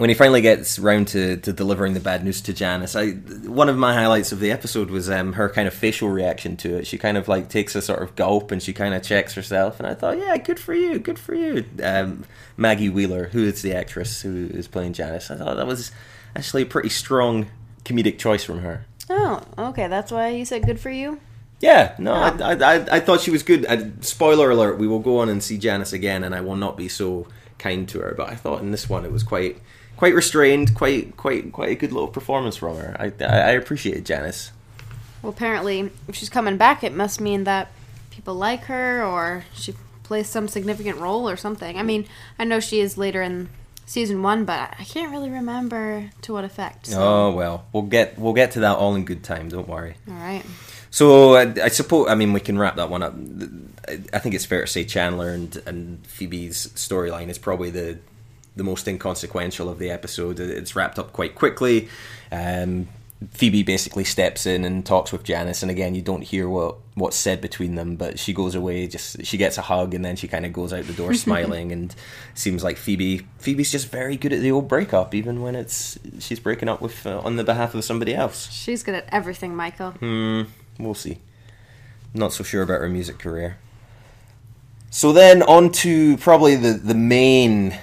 when 0.01 0.10
he 0.10 0.15
finally 0.15 0.41
gets 0.41 0.79
round 0.79 1.08
to, 1.10 1.38
to 1.38 1.53
delivering 1.53 1.93
the 1.93 2.00
bad 2.00 2.24
news 2.24 2.41
to 2.41 2.53
Janice, 2.53 2.96
I 2.96 3.12
one 3.12 3.70
of 3.70 3.77
my 3.77 3.93
highlights 3.93 4.31
of 4.31 4.39
the 4.39 4.50
episode 4.50 4.89
was 4.89 5.12
um, 5.12 5.34
her 5.34 5.48
kind 5.48 5.67
of 5.67 5.75
facial 5.75 6.10
reaction 6.10 6.58
to 6.58 6.77
it. 6.77 6.88
She 6.88 6.98
kind 6.98 7.17
of 7.17 7.27
like 7.27 7.50
takes 7.50 7.75
a 7.75 7.84
sort 7.84 8.01
of 8.01 8.15
gulp 8.15 8.50
and 8.50 8.63
she 8.63 8.74
kind 8.74 8.96
of 8.96 9.03
checks 9.03 9.36
herself, 9.36 9.79
and 9.79 9.86
I 9.88 9.93
thought, 9.93 10.17
yeah, 10.17 10.36
good 10.38 10.60
for 10.60 10.74
you, 10.74 10.98
good 10.98 11.20
for 11.20 11.36
you, 11.36 11.65
um, 11.84 12.25
Maggie 12.58 12.89
Wheeler, 12.89 13.25
who 13.25 13.43
is 13.43 13.62
the 13.62 13.75
actress 13.75 14.22
who 14.24 14.48
is 14.48 14.67
playing 14.67 14.93
Janice. 14.93 15.29
I 15.29 15.36
thought 15.36 15.55
that 15.58 15.67
was 15.67 15.91
actually 16.36 16.63
a 16.63 16.65
pretty 16.65 16.89
strong 16.89 17.51
comedic 17.86 18.17
choice 18.17 18.43
from 18.43 18.62
her. 18.62 18.88
Oh, 19.08 19.43
okay. 19.55 19.88
That's 19.88 20.12
why 20.12 20.29
you 20.29 20.46
said 20.46 20.65
good 20.65 20.79
for 20.79 20.89
you. 20.89 21.20
Yeah, 21.60 21.93
no. 22.00 22.13
I, 22.13 22.29
I, 22.29 22.53
I, 22.53 22.75
I 22.93 23.00
thought 23.01 23.22
she 23.22 23.29
was 23.29 23.43
good. 23.43 23.67
I, 23.67 23.91
spoiler 24.00 24.50
alert: 24.50 24.79
we 24.79 24.88
will 24.88 24.98
go 24.98 25.20
on 25.20 25.29
and 25.29 25.43
see 25.43 25.60
Janice 25.60 25.93
again, 25.93 26.24
and 26.24 26.34
I 26.34 26.41
will 26.41 26.55
not 26.55 26.75
be 26.75 26.88
so 26.88 27.27
kind 27.60 27.88
to 27.89 28.00
her. 28.00 28.15
But 28.17 28.29
I 28.29 28.36
thought 28.36 28.62
in 28.62 28.72
this 28.72 28.89
one 28.89 29.05
it 29.05 29.12
was 29.12 29.22
quite, 29.22 29.60
quite 30.01 30.15
restrained, 30.15 30.74
quite, 30.74 31.15
quite, 31.15 31.51
quite 31.51 31.70
a 31.70 31.75
good 31.75 31.91
little 31.91 32.08
performance 32.08 32.58
from 32.58 32.75
her. 32.75 32.96
I, 33.00 33.13
I, 33.24 33.51
appreciated 33.51 34.03
Janice. 34.03 34.51
Well, 35.22 35.31
apparently, 35.31 35.91
if 36.08 36.15
she's 36.15 36.27
coming 36.27 36.58
back, 36.58 36.84
it 36.84 36.91
must 36.91 37.22
mean 37.22 37.43
that 37.43 37.72
people 38.10 38.34
like 38.34 38.63
her 38.63 39.03
or 39.03 39.46
she 39.53 39.75
plays 40.01 40.27
some 40.27 40.48
significant 40.48 40.98
role 40.98 41.29
or 41.29 41.38
something. 41.38 41.77
I 41.77 41.84
mean, 41.84 42.08
I 42.39 42.46
know 42.46 42.60
she 42.60 42.79
is 42.79 42.98
later 42.98 43.22
in 43.22 43.50
season 43.86 44.24
one, 44.24 44.43
but 44.43 44.74
I 44.79 44.86
can't 44.86 45.12
really 45.12 45.29
remember 45.29 46.10
to 46.24 46.34
what 46.34 46.46
effect. 46.46 46.88
So. 46.88 47.00
Oh 47.00 47.31
well, 47.36 47.67
we'll 47.72 47.84
get 47.84 48.17
we'll 48.17 48.34
get 48.34 48.53
to 48.53 48.62
that 48.62 48.77
all 48.77 48.96
in 48.96 49.05
good 49.05 49.24
time. 49.24 49.50
Don't 49.50 49.67
worry. 49.67 49.98
All 50.08 50.15
right. 50.15 50.41
So 50.89 51.36
I, 51.36 51.53
I 51.63 51.67
suppose 51.67 52.08
I 52.10 52.15
mean 52.15 52.34
we 52.34 52.39
can 52.39 52.58
wrap 52.58 52.77
that 52.77 52.89
one 52.89 53.03
up. 53.03 53.13
I, 53.88 54.00
I 54.13 54.17
think 54.17 54.34
it's 54.34 54.46
fair 54.46 54.62
to 54.62 54.67
say 54.67 54.84
Chandler 54.84 55.29
and 55.29 55.62
and 55.67 56.03
Phoebe's 56.08 56.70
storyline 56.70 57.29
is 57.29 57.38
probably 57.38 57.70
the 57.70 58.00
the 58.55 58.63
most 58.63 58.88
inconsequential 58.88 59.70
of 59.70 59.79
the 59.79 59.89
episode. 59.89 60.39
It's 60.39 60.75
wrapped 60.75 61.00
up 61.00 61.13
quite 61.13 61.36
quickly. 61.36 61.89
Um, 62.31 62.88
Phoebe 63.29 63.62
basically 63.62 64.03
steps 64.03 64.48
in 64.48 64.65
and 64.65 64.84
talks 64.84 65.12
with 65.12 65.24
Janice, 65.24 65.62
and 65.62 65.70
again, 65.70 65.93
you 65.93 66.01
don't 66.01 66.24
hear 66.24 66.50
what 66.50 66.77
what's 66.96 67.15
said 67.15 67.39
between 67.39 67.75
them. 67.75 67.96
But 67.96 68.17
she 68.17 68.34
goes 68.34 68.55
away, 68.55 68.88
just 68.88 69.24
she 69.25 69.38
gets 69.38 69.60
a 69.60 69.62
hug, 69.62 69.93
and 69.93 70.03
then 70.03 70.15
she 70.15 70.27
kind 70.27 70.43
of 70.43 70.51
goes 70.51 70.74
out 70.74 70.86
the 70.86 70.93
door 70.93 71.13
smiling, 71.13 71.72
and 71.72 71.96
seems 72.34 72.63
like 72.63 72.77
Phoebe 72.77 73.27
Phoebe's 73.38 73.72
just 73.72 73.91
very 73.91 74.17
good 74.17 74.34
at 74.34 74.39
the 74.39 74.51
old 74.51 74.67
breakup, 74.67 75.13
even 75.13 75.41
when 75.41 75.55
it's 75.55 76.00
she's 76.17 76.39
breaking 76.39 76.67
up 76.67 76.81
with 76.81 77.05
uh, 77.05 77.20
on 77.20 77.36
the 77.36 77.43
behalf 77.43 77.75
of 77.75 77.84
somebody 77.86 78.15
else. 78.15 78.51
She's 78.51 78.81
good 78.81 78.96
at 78.96 79.05
everything, 79.10 79.55
Michael. 79.55 79.91
Hmm, 79.91 80.43
we'll 80.79 80.96
see. 80.96 81.20
Not 82.15 82.34
so 82.34 82.43
sure 82.43 82.63
about 82.63 82.81
her 82.81 82.89
music 82.89 83.20
career. 83.20 83.58
So 84.89 85.13
then 85.13 85.43
on 85.43 85.72
to 85.74 86.17
probably 86.17 86.55
the 86.55 86.74
the 86.74 86.96
main 86.96 87.77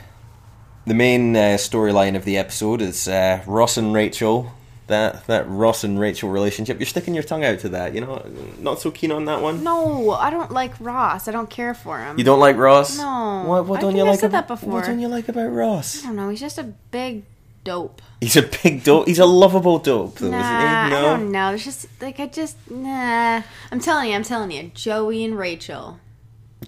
the 0.88 0.94
main 0.94 1.36
uh, 1.36 1.56
storyline 1.56 2.16
of 2.16 2.24
the 2.24 2.36
episode 2.38 2.80
is 2.82 3.06
uh, 3.08 3.42
Ross 3.46 3.76
and 3.76 3.94
Rachel. 3.94 4.52
That 4.86 5.26
that 5.26 5.46
Ross 5.46 5.84
and 5.84 6.00
Rachel 6.00 6.30
relationship. 6.30 6.78
You're 6.78 6.86
sticking 6.86 7.12
your 7.12 7.22
tongue 7.22 7.44
out 7.44 7.58
to 7.60 7.68
that. 7.68 7.94
You 7.94 8.00
know, 8.00 8.24
not 8.58 8.80
so 8.80 8.90
keen 8.90 9.12
on 9.12 9.26
that 9.26 9.42
one. 9.42 9.62
No, 9.62 10.12
I 10.12 10.30
don't 10.30 10.50
like 10.50 10.72
Ross. 10.80 11.28
I 11.28 11.32
don't 11.32 11.50
care 11.50 11.74
for 11.74 11.98
him. 11.98 12.16
You 12.16 12.24
don't 12.24 12.40
like 12.40 12.56
Ross? 12.56 12.96
No. 12.96 13.44
What, 13.46 13.66
what 13.66 13.78
I 13.78 13.82
don't 13.82 13.96
you 13.96 14.04
I 14.04 14.08
like? 14.08 14.20
said 14.20 14.30
about, 14.30 14.48
that 14.48 14.54
before. 14.54 14.72
What 14.72 14.86
don't 14.86 14.98
you 14.98 15.08
like 15.08 15.28
about 15.28 15.52
Ross? 15.52 16.02
I 16.02 16.06
don't 16.06 16.16
know. 16.16 16.30
He's 16.30 16.40
just 16.40 16.56
a 16.56 16.62
big 16.62 17.24
dope. 17.64 18.00
He's 18.22 18.36
a 18.36 18.48
big 18.62 18.82
dope. 18.82 19.06
He's 19.06 19.18
a 19.18 19.26
lovable 19.26 19.78
dope, 19.78 20.16
though, 20.16 20.30
Nah, 20.30 20.38
isn't 20.38 20.90
he? 20.90 20.96
I 20.96 21.02
don't 21.02 21.30
know. 21.32 21.52
It's 21.52 21.64
just 21.64 21.86
like 22.00 22.18
I 22.18 22.26
just 22.26 22.56
nah. 22.70 23.42
I'm 23.70 23.80
telling 23.80 24.08
you, 24.08 24.14
I'm 24.14 24.22
telling 24.22 24.50
you, 24.50 24.70
Joey 24.74 25.22
and 25.22 25.38
Rachel. 25.38 26.00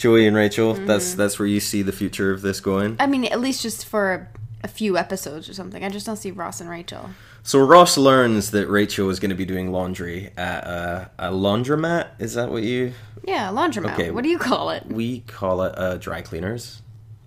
Joey 0.00 0.26
and 0.26 0.34
Rachel. 0.34 0.74
Mm-hmm. 0.74 0.86
That's 0.86 1.14
that's 1.14 1.38
where 1.38 1.46
you 1.46 1.60
see 1.60 1.82
the 1.82 1.92
future 1.92 2.32
of 2.32 2.40
this 2.40 2.58
going. 2.58 2.96
I 2.98 3.06
mean, 3.06 3.26
at 3.26 3.38
least 3.38 3.60
just 3.60 3.84
for 3.84 4.28
a 4.64 4.68
few 4.68 4.96
episodes 4.96 5.46
or 5.48 5.52
something. 5.54 5.84
I 5.84 5.90
just 5.90 6.06
don't 6.06 6.16
see 6.16 6.30
Ross 6.30 6.60
and 6.60 6.68
Rachel. 6.70 7.10
So 7.42 7.58
Ross 7.58 7.96
learns 7.98 8.50
that 8.52 8.66
Rachel 8.68 9.10
is 9.10 9.20
going 9.20 9.30
to 9.30 9.36
be 9.36 9.44
doing 9.44 9.70
laundry 9.72 10.30
at 10.38 10.64
a, 10.64 11.10
a 11.18 11.30
laundromat. 11.30 12.08
Is 12.18 12.34
that 12.34 12.50
what 12.50 12.62
you? 12.62 12.92
Yeah, 13.24 13.48
laundromat. 13.50 13.92
Okay. 13.92 14.10
What 14.10 14.24
do 14.24 14.30
you 14.30 14.38
call 14.38 14.70
it? 14.70 14.86
We 14.86 15.20
call 15.20 15.62
it 15.64 15.76
uh, 15.76 15.96
dry 15.98 16.22
cleaners. 16.22 16.80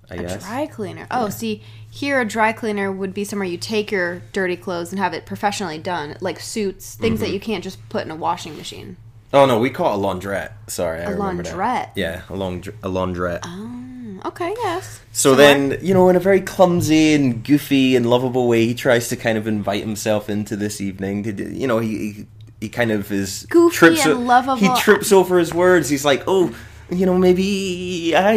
I 0.09 0.15
A 0.15 0.21
guess. 0.21 0.35
A 0.43 0.47
dry 0.47 0.65
cleaner. 0.67 1.07
Oh, 1.11 1.29
see, 1.29 1.63
here 1.91 2.19
a 2.21 2.25
dry 2.25 2.53
cleaner 2.53 2.91
would 2.91 3.13
be 3.13 3.23
somewhere 3.23 3.47
you 3.47 3.57
take 3.57 3.91
your 3.91 4.21
dirty 4.33 4.57
clothes 4.57 4.91
and 4.91 4.99
have 4.99 5.13
it 5.13 5.25
professionally 5.25 5.77
done, 5.77 6.17
like 6.21 6.39
suits, 6.39 6.95
things 6.95 7.19
Mm-hmm. 7.19 7.25
that 7.25 7.33
you 7.33 7.39
can't 7.39 7.63
just 7.63 7.77
put 7.89 8.03
in 8.03 8.11
a 8.11 8.15
washing 8.15 8.57
machine. 8.57 8.97
Oh 9.33 9.45
no, 9.45 9.59
we 9.59 9.69
call 9.69 9.93
it 9.93 10.03
a 10.03 10.07
laundrette. 10.07 10.51
Sorry, 10.67 11.01
I 11.01 11.03
A 11.05 11.11
remember 11.11 11.43
laundrette? 11.43 11.89
Yeah, 11.95 12.21
a 12.29 12.33
laundr- 12.33 12.75
a 12.83 12.89
laundrette. 12.89 13.41
Mm, 13.41 14.25
Okay, 14.25 14.53
yes. 14.57 15.01
So 15.11 15.35
then, 15.35 15.77
you 15.81 15.93
know, 15.93 16.07
in 16.07 16.15
a 16.15 16.19
very 16.19 16.39
clumsy 16.39 17.13
and 17.13 17.43
goofy 17.43 17.95
and 17.97 18.09
lovable 18.09 18.47
way, 18.47 18.65
he 18.65 18.73
tries 18.73 19.09
to 19.09 19.17
kind 19.17 19.37
of 19.37 19.47
invite 19.47 19.81
himself 19.81 20.29
into 20.29 20.55
this 20.55 20.79
evening. 20.79 21.23
To, 21.23 21.31
you 21.53 21.67
know, 21.67 21.79
he 21.79 21.97
he, 22.13 22.25
he 22.61 22.69
kind 22.69 22.89
of 22.91 23.11
is 23.11 23.45
Goofy 23.49 23.75
trips 23.75 24.05
and 24.05 24.13
o- 24.13 24.19
lovable. 24.19 24.55
He 24.55 24.69
trips 24.81 25.11
over 25.11 25.37
his 25.39 25.53
words. 25.53 25.89
He's 25.89 26.05
like, 26.05 26.23
"Oh, 26.25 26.55
you 26.89 27.05
know, 27.05 27.17
maybe 27.17 28.13
I." 28.15 28.33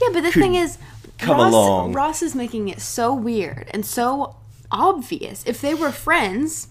Yeah, 0.00 0.08
but 0.12 0.20
the 0.22 0.30
thing 0.30 0.54
is, 0.54 0.78
come 1.18 1.38
Ross, 1.38 1.52
along. 1.52 1.92
Ross 1.94 2.22
is 2.22 2.36
making 2.36 2.68
it 2.68 2.80
so 2.80 3.12
weird 3.12 3.68
and 3.72 3.84
so 3.84 4.36
obvious. 4.70 5.42
If 5.46 5.60
they 5.60 5.74
were 5.74 5.90
friends, 5.90 6.68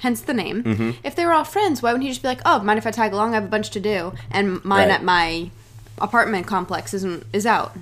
hence 0.00 0.20
the 0.20 0.34
name, 0.34 0.62
Mm-hmm. 0.62 0.90
if 1.04 1.14
they 1.16 1.24
were 1.26 1.32
all 1.32 1.44
friends, 1.44 1.82
why 1.82 1.90
wouldn't 1.92 2.04
he 2.04 2.10
just 2.10 2.22
be 2.22 2.28
like, 2.28 2.40
"Oh, 2.44 2.60
mind 2.60 2.78
if 2.78 2.86
I 2.86 2.90
tag 2.90 3.12
along? 3.12 3.32
I 3.32 3.34
have 3.36 3.44
a 3.44 3.48
bunch 3.48 3.70
to 3.70 3.80
do, 3.80 4.12
and 4.30 4.64
mine 4.64 4.88
Right. 4.88 4.94
at 4.94 5.02
my 5.04 5.50
apartment 5.98 6.46
complex 6.46 6.92
isn't 6.94 7.24
is 7.32 7.46
out." 7.46 7.76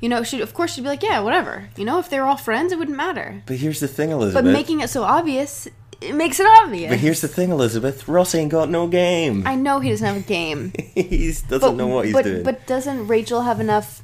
You 0.00 0.08
know, 0.08 0.22
should 0.24 0.40
of 0.40 0.52
course 0.54 0.74
she'd 0.74 0.82
be 0.82 0.88
like, 0.88 1.02
"Yeah, 1.02 1.20
whatever." 1.20 1.68
You 1.76 1.84
know, 1.84 1.98
if 1.98 2.08
they 2.10 2.18
were 2.18 2.26
all 2.26 2.36
friends, 2.36 2.72
it 2.72 2.78
wouldn't 2.78 2.96
matter. 2.96 3.42
But 3.46 3.56
here's 3.56 3.80
the 3.80 3.88
thing, 3.88 4.10
Elizabeth. 4.10 4.44
But 4.44 4.50
making 4.52 4.80
it 4.80 4.90
so 4.90 5.04
obvious, 5.04 5.68
it 6.00 6.14
makes 6.16 6.40
it 6.40 6.46
obvious. 6.62 6.90
But 6.90 6.98
here's 6.98 7.20
the 7.20 7.28
thing, 7.28 7.50
Elizabeth. 7.52 8.08
Ross 8.08 8.34
ain't 8.34 8.50
got 8.50 8.68
no 8.68 8.88
game. 8.88 9.46
I 9.46 9.54
know 9.54 9.78
he 9.78 9.90
doesn't 9.90 10.04
have 10.06 10.16
a 10.16 10.20
game. 10.20 10.72
he 10.94 11.28
doesn't 11.28 11.60
but, 11.60 11.74
know 11.76 11.86
what 11.86 12.06
he's 12.06 12.14
but, 12.14 12.24
doing. 12.24 12.42
But 12.42 12.66
doesn't 12.66 13.06
Rachel 13.06 13.42
have 13.42 13.60
enough 13.60 14.02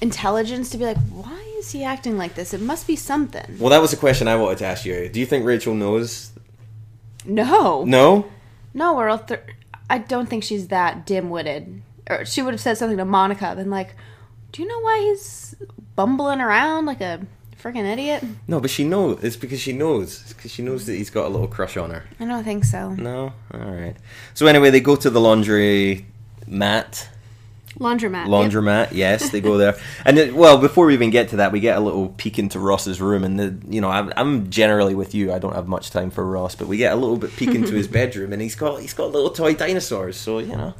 intelligence 0.00 0.70
to 0.70 0.78
be 0.78 0.84
like, 0.84 0.96
why 1.10 1.40
is 1.58 1.70
he 1.70 1.84
acting 1.84 2.16
like 2.18 2.34
this? 2.34 2.52
It 2.54 2.60
must 2.60 2.86
be 2.86 2.96
something. 2.96 3.56
well, 3.60 3.70
that 3.70 3.80
was 3.80 3.92
a 3.92 3.96
question 3.96 4.26
I 4.28 4.34
wanted 4.36 4.58
to 4.58 4.66
ask 4.66 4.84
you. 4.84 5.08
Do 5.08 5.20
you 5.20 5.26
think 5.26 5.44
Rachel 5.44 5.74
knows? 5.74 6.29
No, 7.24 7.84
No. 7.84 8.26
no, 8.74 8.96
or 8.96 9.08
else 9.08 9.22
there- 9.28 9.44
I 9.88 9.98
don't 9.98 10.28
think 10.28 10.44
she's 10.44 10.68
that 10.68 11.04
dim-witted. 11.06 11.82
Or 12.08 12.24
she 12.24 12.42
would 12.42 12.54
have 12.54 12.60
said 12.60 12.78
something 12.78 12.98
to 12.98 13.04
Monica, 13.04 13.54
been 13.56 13.70
like, 13.70 13.94
"Do 14.52 14.62
you 14.62 14.68
know 14.68 14.80
why 14.80 15.00
he's 15.00 15.54
bumbling 15.96 16.40
around 16.40 16.86
like 16.86 17.00
a 17.00 17.20
freaking 17.62 17.84
idiot?" 17.90 18.24
No, 18.48 18.58
but 18.60 18.70
she 18.70 18.84
knows. 18.84 19.18
It's 19.22 19.36
because 19.36 19.60
she 19.60 19.72
knows. 19.72 20.20
It's 20.24 20.32
because 20.32 20.50
she 20.50 20.62
knows 20.62 20.86
that 20.86 20.94
he's 20.94 21.10
got 21.10 21.26
a 21.26 21.28
little 21.28 21.46
crush 21.48 21.76
on 21.76 21.90
her. 21.90 22.04
I 22.18 22.24
don't 22.24 22.44
think 22.44 22.64
so. 22.64 22.90
No. 22.94 23.32
All 23.52 23.60
right. 23.60 23.94
So 24.34 24.46
anyway, 24.46 24.70
they 24.70 24.80
go 24.80 24.96
to 24.96 25.10
the 25.10 25.20
laundry 25.20 26.06
mat. 26.46 27.08
Laundromat. 27.78 28.26
yep. 28.26 28.26
Laundromat, 28.26 28.88
yes, 28.92 29.30
they 29.30 29.40
go 29.40 29.56
there. 29.56 29.78
And 30.04 30.18
it, 30.18 30.34
well, 30.34 30.58
before 30.58 30.86
we 30.86 30.94
even 30.94 31.10
get 31.10 31.28
to 31.30 31.36
that, 31.36 31.52
we 31.52 31.60
get 31.60 31.76
a 31.76 31.80
little 31.80 32.08
peek 32.08 32.38
into 32.38 32.58
Ross's 32.58 33.00
room, 33.00 33.22
and 33.22 33.38
the 33.38 33.56
you 33.68 33.80
know 33.80 33.88
I'm, 33.88 34.12
I'm 34.16 34.50
generally 34.50 34.94
with 34.94 35.14
you. 35.14 35.32
I 35.32 35.38
don't 35.38 35.54
have 35.54 35.68
much 35.68 35.90
time 35.90 36.10
for 36.10 36.24
Ross, 36.24 36.54
but 36.54 36.66
we 36.68 36.76
get 36.76 36.92
a 36.92 36.96
little 36.96 37.16
bit 37.16 37.34
peek 37.36 37.54
into 37.54 37.74
his 37.74 37.86
bedroom, 37.98 38.32
and 38.32 38.42
he's 38.42 38.54
got 38.54 38.80
he's 38.80 38.94
got 38.94 39.12
little 39.12 39.30
toy 39.30 39.54
dinosaurs. 39.54 40.16
So 40.16 40.38
you 40.38 40.56
know, 40.56 40.74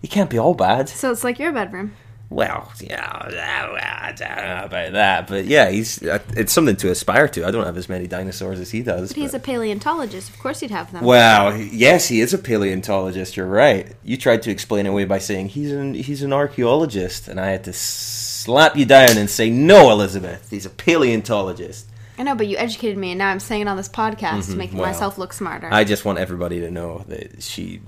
he 0.00 0.08
can't 0.08 0.30
be 0.30 0.38
all 0.38 0.54
bad. 0.54 0.88
So 0.88 1.10
it's 1.10 1.24
like 1.24 1.38
your 1.38 1.52
bedroom. 1.52 1.94
Well, 2.30 2.70
yeah, 2.78 3.10
I 3.10 4.12
don't 4.12 4.28
know 4.28 4.64
about 4.66 4.92
that, 4.92 5.28
but 5.28 5.46
yeah, 5.46 5.70
he's 5.70 6.02
uh, 6.02 6.18
it's 6.36 6.52
something 6.52 6.76
to 6.76 6.90
aspire 6.90 7.26
to. 7.28 7.46
I 7.46 7.50
don't 7.50 7.64
have 7.64 7.78
as 7.78 7.88
many 7.88 8.06
dinosaurs 8.06 8.60
as 8.60 8.70
he 8.70 8.82
does. 8.82 9.14
But 9.14 9.22
he's 9.22 9.32
a 9.32 9.38
paleontologist. 9.38 10.28
Of 10.28 10.38
course, 10.38 10.60
he'd 10.60 10.70
have 10.70 10.92
them. 10.92 11.04
Wow, 11.04 11.54
yes, 11.54 12.08
he 12.08 12.20
is 12.20 12.34
a 12.34 12.38
paleontologist. 12.38 13.34
You're 13.34 13.46
right. 13.46 13.96
You 14.04 14.18
tried 14.18 14.42
to 14.42 14.50
explain 14.50 14.84
it 14.84 14.90
away 14.90 15.06
by 15.06 15.18
saying 15.18 15.48
he's 15.48 15.72
an 15.72 15.94
he's 15.94 16.22
an 16.22 16.34
archaeologist, 16.34 17.28
and 17.28 17.40
I 17.40 17.48
had 17.48 17.64
to 17.64 17.72
slap 17.72 18.76
you 18.76 18.84
down 18.84 19.16
and 19.16 19.30
say 19.30 19.48
no, 19.48 19.90
Elizabeth. 19.90 20.50
He's 20.50 20.66
a 20.66 20.70
paleontologist. 20.70 21.86
I 22.18 22.24
know, 22.24 22.34
but 22.34 22.48
you 22.48 22.56
educated 22.56 22.98
me, 22.98 23.12
and 23.12 23.18
now 23.18 23.30
I'm 23.30 23.38
saying 23.38 23.62
it 23.62 23.68
on 23.68 23.76
this 23.76 23.88
podcast 23.88 24.46
to 24.46 24.48
mm-hmm. 24.48 24.58
make 24.58 24.72
well, 24.72 24.82
myself 24.82 25.18
look 25.18 25.32
smarter. 25.32 25.68
I 25.72 25.84
just 25.84 26.04
want 26.04 26.18
everybody 26.18 26.58
to 26.60 26.70
know 26.70 27.04
that 27.06 27.42
she 27.44 27.80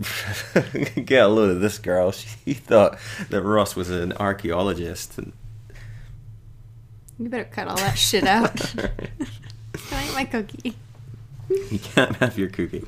get 1.05 1.25
a 1.25 1.29
load 1.29 1.51
of 1.51 1.61
this 1.61 1.79
girl. 1.79 2.13
She 2.47 2.55
thought 2.55 2.99
that 3.31 3.43
Ross 3.43 3.75
was 3.75 3.91
an 3.91 4.13
archaeologist. 4.15 5.19
And 5.19 5.33
You 7.19 7.29
better 7.29 7.45
cut 7.45 7.67
all 7.67 7.77
that 7.77 7.99
shit 7.99 8.25
out. 8.25 8.57
Can 8.57 8.91
I 9.93 10.07
eat 10.07 10.15
my 10.15 10.25
cookie? 10.25 10.75
you 11.49 11.79
can't 11.79 12.15
have 12.17 12.39
your 12.39 12.49
cookie. 12.49 12.85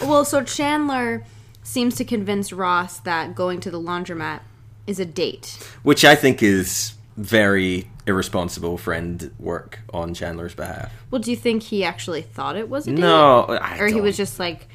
Well, 0.00 0.24
so 0.24 0.42
Chandler 0.42 1.24
seems 1.62 1.94
to 1.96 2.04
convince 2.04 2.52
Ross 2.52 2.98
that 3.00 3.34
going 3.34 3.60
to 3.60 3.70
the 3.70 3.80
laundromat 3.80 4.40
is 4.86 4.98
a 4.98 5.04
date. 5.04 5.58
Which 5.82 6.04
I 6.04 6.14
think 6.14 6.42
is 6.42 6.94
very 7.16 7.88
irresponsible 8.10 8.76
friend 8.76 9.30
work 9.38 9.78
on 9.94 10.12
Chandler's 10.14 10.54
behalf. 10.54 10.92
Well, 11.10 11.20
do 11.20 11.30
you 11.30 11.36
think 11.36 11.62
he 11.62 11.84
actually 11.84 12.22
thought 12.22 12.56
it 12.56 12.68
was 12.68 12.86
a 12.86 12.90
date? 12.90 13.00
No, 13.00 13.42
I 13.46 13.78
Or 13.78 13.86
he 13.86 13.94
don't. 13.94 14.02
was 14.02 14.16
just 14.16 14.38
like 14.38 14.68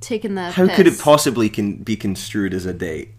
taking 0.00 0.34
the. 0.34 0.50
How 0.50 0.66
could 0.74 0.86
it 0.86 0.98
possibly 0.98 1.48
can 1.48 1.76
be 1.76 1.96
construed 1.96 2.54
as 2.54 2.66
a 2.66 2.72
date? 2.72 3.10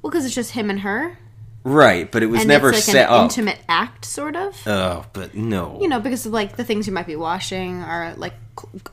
Well, 0.00 0.10
because 0.10 0.24
it's 0.24 0.34
just 0.34 0.52
him 0.52 0.70
and 0.70 0.80
her. 0.80 1.18
Right, 1.64 2.10
but 2.10 2.22
it 2.22 2.26
was 2.26 2.42
and 2.42 2.48
never 2.48 2.68
it's 2.68 2.86
like 2.86 2.94
set 2.94 3.08
an 3.08 3.14
up. 3.14 3.22
intimate 3.24 3.58
act, 3.68 4.04
sort 4.04 4.36
of. 4.36 4.56
Oh, 4.68 5.04
but 5.12 5.34
no. 5.34 5.78
you 5.80 5.88
know, 5.88 5.98
because 5.98 6.24
of 6.24 6.32
like 6.32 6.54
the 6.56 6.62
things 6.64 6.86
you 6.86 6.92
might 6.92 7.08
be 7.08 7.16
washing 7.16 7.82
are 7.82 8.14
like 8.16 8.34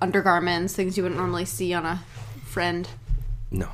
undergarments, 0.02 0.74
things 0.74 0.98
you 0.98 1.04
wouldn't 1.04 1.20
normally 1.20 1.46
see 1.46 1.74
on 1.74 1.86
a 1.86 2.02
friend. 2.46 2.90
no. 3.52 3.70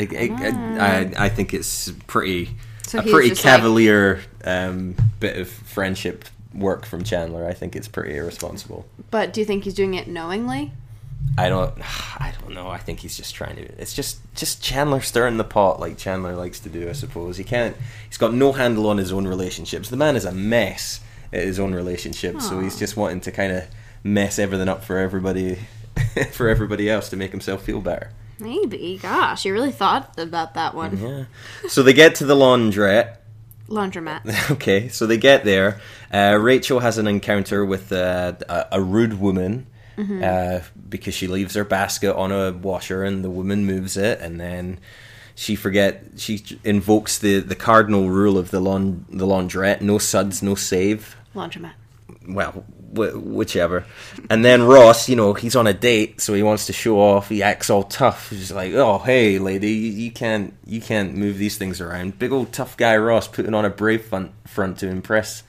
I, 0.00 0.02
I, 0.12 0.78
I, 0.78 1.24
I 1.24 1.26
ah. 1.26 1.28
think 1.28 1.52
it's 1.52 1.90
pretty 2.06 2.50
So 2.88 2.98
a 2.98 3.02
pretty 3.02 3.30
just 3.30 3.44
like- 3.44 3.54
cavalier 3.54 4.20
um, 4.44 4.96
bit 5.20 5.36
of 5.38 5.48
friendship 5.48 6.24
work 6.54 6.86
from 6.86 7.04
Chandler. 7.04 7.46
I 7.46 7.52
think 7.52 7.76
it's 7.76 7.88
pretty 7.88 8.16
irresponsible. 8.16 8.86
But 9.10 9.32
do 9.32 9.40
you 9.40 9.44
think 9.44 9.64
he's 9.64 9.74
doing 9.74 9.94
it 9.94 10.08
knowingly? 10.08 10.72
I 11.36 11.48
don't. 11.48 11.74
I 12.20 12.32
don't 12.40 12.54
know. 12.54 12.68
I 12.68 12.78
think 12.78 13.00
he's 13.00 13.16
just 13.16 13.34
trying 13.34 13.56
to. 13.56 13.62
It's 13.80 13.94
just 13.94 14.18
just 14.34 14.62
Chandler 14.62 15.00
stirring 15.00 15.36
the 15.36 15.44
pot 15.44 15.80
like 15.80 15.98
Chandler 15.98 16.34
likes 16.34 16.60
to 16.60 16.68
do. 16.68 16.88
I 16.88 16.92
suppose 16.92 17.36
he 17.36 17.44
can't. 17.44 17.76
He's 18.08 18.18
got 18.18 18.32
no 18.34 18.52
handle 18.52 18.88
on 18.88 18.98
his 18.98 19.12
own 19.12 19.26
relationships. 19.26 19.88
The 19.90 19.96
man 19.96 20.16
is 20.16 20.24
a 20.24 20.32
mess 20.32 21.00
at 21.32 21.42
his 21.42 21.58
own 21.58 21.74
relationships. 21.74 22.48
So 22.48 22.60
he's 22.60 22.78
just 22.78 22.96
wanting 22.96 23.20
to 23.22 23.32
kind 23.32 23.52
of 23.52 23.64
mess 24.02 24.38
everything 24.38 24.68
up 24.68 24.84
for 24.84 24.96
everybody, 24.98 25.58
for 26.32 26.48
everybody 26.48 26.88
else 26.88 27.10
to 27.10 27.16
make 27.16 27.32
himself 27.32 27.62
feel 27.62 27.80
better. 27.80 28.10
Maybe. 28.40 28.98
Gosh, 29.02 29.44
you 29.44 29.52
really 29.52 29.72
thought 29.72 30.18
about 30.18 30.54
that 30.54 30.74
one. 30.74 30.96
Yeah. 30.98 31.24
So 31.68 31.82
they 31.82 31.92
get 31.92 32.14
to 32.16 32.24
the 32.24 32.34
laundrette. 32.34 33.16
Laundromat. 33.68 34.22
Okay, 34.52 34.88
so 34.88 35.06
they 35.06 35.18
get 35.18 35.44
there. 35.44 35.80
Uh, 36.12 36.38
Rachel 36.40 36.80
has 36.80 36.96
an 36.98 37.06
encounter 37.06 37.64
with 37.64 37.92
uh, 37.92 38.32
a, 38.48 38.66
a 38.72 38.80
rude 38.82 39.20
woman 39.20 39.66
uh, 39.98 40.60
because 40.88 41.12
she 41.12 41.26
leaves 41.26 41.54
her 41.54 41.64
basket 41.64 42.14
on 42.14 42.30
a 42.32 42.52
washer, 42.52 43.02
and 43.04 43.24
the 43.24 43.28
woman 43.30 43.66
moves 43.66 43.96
it, 43.96 44.20
and 44.20 44.40
then 44.40 44.78
she 45.34 45.54
forget 45.56 46.04
she 46.16 46.42
invokes 46.64 47.18
the, 47.18 47.40
the 47.40 47.56
cardinal 47.56 48.08
rule 48.08 48.38
of 48.38 48.50
the 48.50 48.60
laun- 48.60 49.04
the 49.10 49.26
laundrette: 49.26 49.80
no 49.82 49.98
suds, 49.98 50.42
no 50.42 50.54
save. 50.54 51.16
Laundromat. 51.34 51.72
Well, 52.28 52.64
wh- 52.94 53.14
whichever. 53.24 53.84
And 54.30 54.44
then 54.44 54.62
Ross, 54.62 55.08
you 55.08 55.16
know, 55.16 55.34
he's 55.34 55.56
on 55.56 55.66
a 55.66 55.72
date, 55.74 56.20
so 56.20 56.34
he 56.34 56.42
wants 56.42 56.66
to 56.66 56.72
show 56.72 56.98
off. 57.00 57.28
He 57.28 57.42
acts 57.42 57.70
all 57.70 57.84
tough. 57.84 58.30
He's 58.30 58.52
like, 58.52 58.72
"Oh, 58.74 58.98
hey, 58.98 59.38
lady, 59.38 59.70
you, 59.72 59.90
you 59.92 60.10
can't 60.10 60.54
you 60.66 60.80
can't 60.80 61.14
move 61.14 61.38
these 61.38 61.56
things 61.58 61.80
around." 61.80 62.18
Big 62.18 62.32
old 62.32 62.52
tough 62.52 62.76
guy 62.76 62.96
Ross 62.96 63.28
putting 63.28 63.54
on 63.54 63.64
a 63.64 63.70
brave 63.70 64.04
front 64.04 64.32
front 64.46 64.78
to 64.78 64.88
impress 64.88 65.42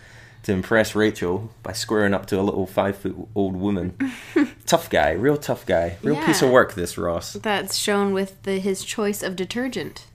to 0.44 0.54
impress 0.54 0.96
Rachel 0.96 1.52
by 1.64 1.74
squaring 1.74 2.14
up 2.14 2.26
to 2.28 2.40
a 2.40 2.42
little 2.42 2.66
five 2.66 2.98
foot 2.98 3.16
old 3.36 3.56
woman. 3.58 3.96
tough 4.66 4.90
guy, 4.90 5.12
real 5.12 5.36
tough 5.38 5.66
guy, 5.66 5.98
real 6.02 6.16
piece 6.24 6.42
of 6.42 6.50
work. 6.50 6.74
This 6.76 6.98
Ross. 6.98 7.34
That's 7.34 7.76
shown 7.76 8.14
with 8.14 8.42
the, 8.44 8.60
his 8.60 8.84
choice 8.86 9.22
of 9.22 9.36
detergent. 9.36 10.06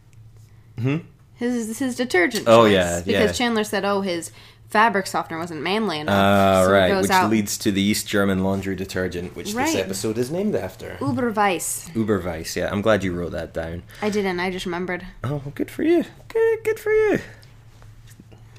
Hmm? 0.80 0.98
His 1.36 1.78
his 1.78 1.96
detergent 1.96 2.44
Oh, 2.48 2.64
choice. 2.64 2.72
yeah, 2.72 3.00
Because 3.04 3.30
yeah. 3.30 3.32
Chandler 3.32 3.64
said, 3.64 3.84
oh, 3.84 4.00
his 4.02 4.30
fabric 4.74 5.06
softener 5.06 5.38
wasn't 5.38 5.62
manly 5.62 6.00
enough. 6.00 6.16
Ah, 6.16 6.64
so 6.66 6.72
right, 6.72 7.00
which 7.00 7.08
out 7.08 7.30
leads 7.30 7.56
to 7.58 7.70
the 7.70 7.80
East 7.80 8.08
German 8.08 8.42
laundry 8.42 8.74
detergent, 8.74 9.36
which 9.36 9.54
Right. 9.54 9.66
this 9.66 9.76
episode 9.76 10.18
is 10.18 10.32
named 10.32 10.56
after. 10.56 10.96
Uberweiss. 10.98 11.90
Uberweiss. 11.92 12.56
Yeah, 12.56 12.70
I'm 12.72 12.82
glad 12.82 13.04
you 13.04 13.12
wrote 13.12 13.30
that 13.30 13.54
down. 13.54 13.84
I 14.02 14.10
didn't, 14.10 14.40
I 14.40 14.50
just 14.50 14.66
remembered. 14.66 15.06
Oh, 15.22 15.42
good 15.54 15.70
for 15.70 15.84
you. 15.84 16.02
Good, 16.26 16.64
good 16.64 16.80
for 16.80 16.90
you. 16.90 17.20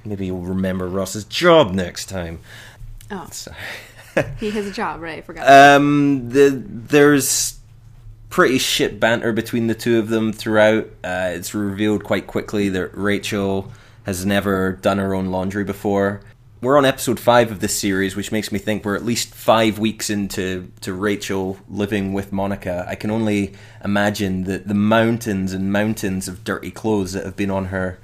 Maybe 0.06 0.28
you'll 0.28 0.40
remember 0.40 0.88
Ross's 0.88 1.26
job 1.26 1.74
next 1.74 2.06
time. 2.06 2.40
Oh, 3.12 3.28
Sorry. 3.30 3.58
he 4.40 4.52
has 4.52 4.66
a 4.66 4.72
job, 4.72 5.02
right? 5.02 5.18
I 5.18 5.22
forgot. 5.22 5.50
Um, 5.50 6.30
the 6.30 6.64
there's 6.66 7.60
pretty 8.30 8.58
shit 8.58 9.02
banter 9.02 9.34
between 9.34 9.68
the 9.68 9.76
two 9.76 10.00
of 10.00 10.08
them 10.08 10.32
throughout. 10.32 10.86
Uh, 11.04 11.32
it's 11.34 11.54
revealed 11.54 12.06
quite 12.06 12.26
quickly 12.26 12.70
that 12.70 12.92
Rachel 12.94 13.70
has 14.06 14.26
never 14.26 14.74
done 14.82 14.98
her 14.98 15.14
own 15.14 15.28
laundry 15.28 15.64
before. 15.64 16.22
We're 16.62 16.78
on 16.78 16.86
episode 16.86 17.20
five 17.20 17.52
of 17.52 17.60
this 17.60 17.78
series, 17.78 18.16
which 18.16 18.32
makes 18.32 18.52
me 18.52 18.58
think 18.60 18.86
we're 18.86 18.96
at 18.96 19.06
least 19.06 19.34
five 19.36 19.78
weeks 19.78 20.10
into 20.10 20.72
to 20.82 20.94
Rachel 20.94 21.58
living 21.70 22.14
with 22.14 22.32
Monica. 22.32 22.86
I 22.88 22.96
can 22.96 23.12
only 23.12 23.54
imagine 23.84 24.46
that 24.46 24.68
the 24.68 24.74
mountains 24.74 25.54
and 25.54 25.72
mountains 25.72 26.28
of 26.28 26.44
dirty 26.44 26.72
clothes 26.72 27.14
that 27.14 27.26
have 27.26 27.36
been 27.36 27.52
on 27.52 27.66
her 27.66 28.00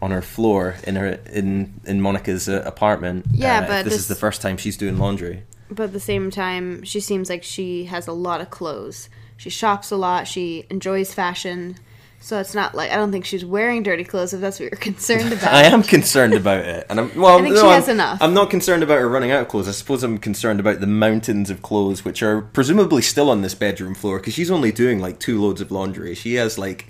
on 0.00 0.12
her 0.12 0.22
floor 0.22 0.76
in 0.84 0.96
her 0.96 1.18
in 1.30 1.74
in 1.84 2.00
Monica's 2.00 2.48
uh, 2.48 2.62
apartment. 2.64 3.26
Yeah, 3.32 3.58
uh, 3.58 3.66
but 3.66 3.82
this, 3.84 3.92
this- 3.94 4.02
is 4.02 4.08
the 4.08 4.14
first 4.14 4.40
time 4.40 4.56
she's 4.56 4.78
doing 4.78 4.96
laundry. 4.98 5.42
but 5.70 5.84
at 5.84 5.92
the 5.92 6.00
same 6.00 6.30
time, 6.30 6.82
she 6.84 7.00
seems 7.00 7.28
like 7.28 7.42
she 7.42 7.84
has 7.84 8.06
a 8.06 8.12
lot 8.12 8.40
of 8.40 8.48
clothes. 8.50 9.10
She 9.36 9.50
shops 9.50 9.90
a 9.90 9.96
lot. 9.96 10.26
She 10.26 10.64
enjoys 10.70 11.12
fashion. 11.12 11.76
So 12.22 12.38
it's 12.38 12.54
not 12.54 12.74
like 12.74 12.90
I 12.90 12.96
don't 12.96 13.10
think 13.10 13.24
she's 13.24 13.46
wearing 13.46 13.82
dirty 13.82 14.04
clothes. 14.04 14.34
If 14.34 14.42
that's 14.42 14.60
what 14.60 14.70
you're 14.70 14.78
concerned 14.78 15.32
about. 15.32 15.54
I 15.54 15.64
am 15.64 15.82
concerned 15.82 16.34
about 16.34 16.64
it, 16.64 16.86
and 16.90 17.00
I'm 17.00 17.14
well. 17.18 17.38
I 17.38 17.42
think 17.42 17.54
no, 17.54 17.62
she 17.62 17.66
I'm, 17.66 17.74
has 17.74 17.88
enough. 17.88 18.18
I'm 18.20 18.34
not 18.34 18.50
concerned 18.50 18.82
about 18.82 18.98
her 18.98 19.08
running 19.08 19.30
out 19.30 19.42
of 19.42 19.48
clothes. 19.48 19.68
I 19.68 19.72
suppose 19.72 20.02
I'm 20.02 20.18
concerned 20.18 20.60
about 20.60 20.80
the 20.80 20.86
mountains 20.86 21.48
of 21.48 21.62
clothes, 21.62 22.04
which 22.04 22.22
are 22.22 22.42
presumably 22.42 23.00
still 23.00 23.30
on 23.30 23.40
this 23.40 23.54
bedroom 23.54 23.94
floor 23.94 24.18
because 24.18 24.34
she's 24.34 24.50
only 24.50 24.70
doing 24.70 25.00
like 25.00 25.18
two 25.18 25.40
loads 25.40 25.62
of 25.62 25.72
laundry. 25.72 26.14
She 26.14 26.34
has 26.34 26.58
like 26.58 26.86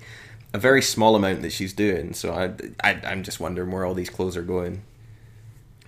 a 0.53 0.57
very 0.57 0.81
small 0.81 1.15
amount 1.15 1.43
that 1.43 1.53
she's 1.53 1.71
doing. 1.71 2.13
So 2.13 2.33
I, 2.33 2.51
I 2.87 2.99
I'm 3.05 3.23
just 3.23 3.39
wondering 3.39 3.71
where 3.71 3.85
all 3.85 3.93
these 3.93 4.09
clothes 4.09 4.35
are 4.35 4.43
going. 4.43 4.83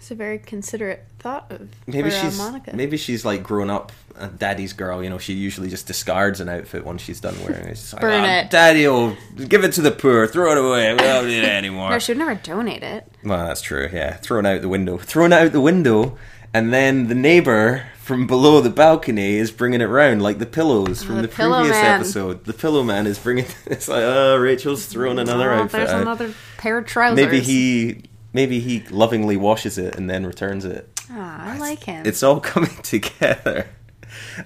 It's 0.04 0.12
a 0.12 0.16
very 0.16 0.38
considerate 0.38 1.06
thought 1.20 1.50
of 1.50 1.70
Maybe 1.88 2.10
for, 2.10 2.16
uh, 2.18 2.22
she's 2.24 2.38
Monica. 2.38 2.76
maybe 2.76 2.98
she's 2.98 3.24
like 3.24 3.42
grown 3.42 3.70
up 3.70 3.94
a 4.18 4.28
daddy's 4.28 4.74
girl. 4.74 5.02
You 5.02 5.10
know, 5.10 5.18
she 5.18 5.32
usually 5.32 5.70
just 5.70 5.88
discards 5.88 6.42
an 6.42 6.50
outfit 6.50 6.86
once 6.86 7.02
she's 7.02 7.22
done 7.22 7.36
wearing 7.39 7.68
it. 7.68 7.89
Like, 7.94 8.02
Burn 8.02 8.26
"Oh, 8.26 8.28
it." 8.28 8.50
Daddy 8.50 8.86
will 8.86 9.16
give 9.48 9.63
it 9.63 9.72
to 9.76 9.82
the 9.82 9.92
poor, 9.92 10.28
throw 10.28 10.52
it 10.52 10.58
away. 10.58 10.92
We 10.92 10.98
don't 11.00 11.26
need 11.28 11.44
it 11.44 11.46
anymore. 11.50 11.89
No, 11.92 12.00
she 12.00 12.12
would 12.12 12.18
never 12.18 12.36
donate 12.36 12.84
it. 12.84 13.10
Well, 13.24 13.46
that's 13.48 13.62
true. 13.62 13.89
Yeah, 13.94 14.16
thrown 14.18 14.46
out 14.46 14.62
the 14.62 14.68
window, 14.68 14.98
thrown 14.98 15.32
out 15.32 15.54
the 15.54 15.62
window, 15.62 16.18
and 16.54 16.74
then 16.74 17.08
the 17.08 17.16
neighbor 17.16 17.86
from 18.02 18.28
below 18.28 18.60
the 18.60 18.70
balcony 18.70 19.38
is 19.38 19.52
bringing 19.52 19.80
it 19.80 19.86
round 19.86 20.22
like 20.22 20.38
the 20.38 20.46
pillows 20.46 21.02
from 21.02 21.20
Oh, 21.20 21.22
the 21.22 21.30
previous 21.30 21.70
man. 21.70 22.02
episode. 22.02 22.44
The 22.44 22.52
pillow 22.52 22.84
man 22.84 23.08
is 23.08 23.18
bringing. 23.20 23.46
It's 23.68 23.88
like, 23.88 24.04
oh, 24.04 24.36
Rachel's 24.36 24.86
throwing 24.86 25.18
another 25.18 25.50
Oh, 25.54 25.60
outfit. 25.60 25.72
there's 25.72 25.92
out. 25.92 26.02
another 26.02 26.34
pair 26.58 26.78
of 26.78 26.86
trousers. 26.88 27.16
Maybe 27.26 27.39
he, 27.39 28.04
maybe 28.34 28.60
he 28.60 28.82
lovingly 28.89 29.38
washes 29.38 29.78
it 29.78 29.96
and 29.96 30.10
then 30.10 30.26
returns 30.26 30.65
it. 30.65 30.89
Ah, 31.10 31.54
I 31.54 31.58
like 31.58 31.84
him. 31.84 32.06
It's 32.06 32.24
all 32.24 32.39
coming 32.54 32.76
together. 32.82 33.67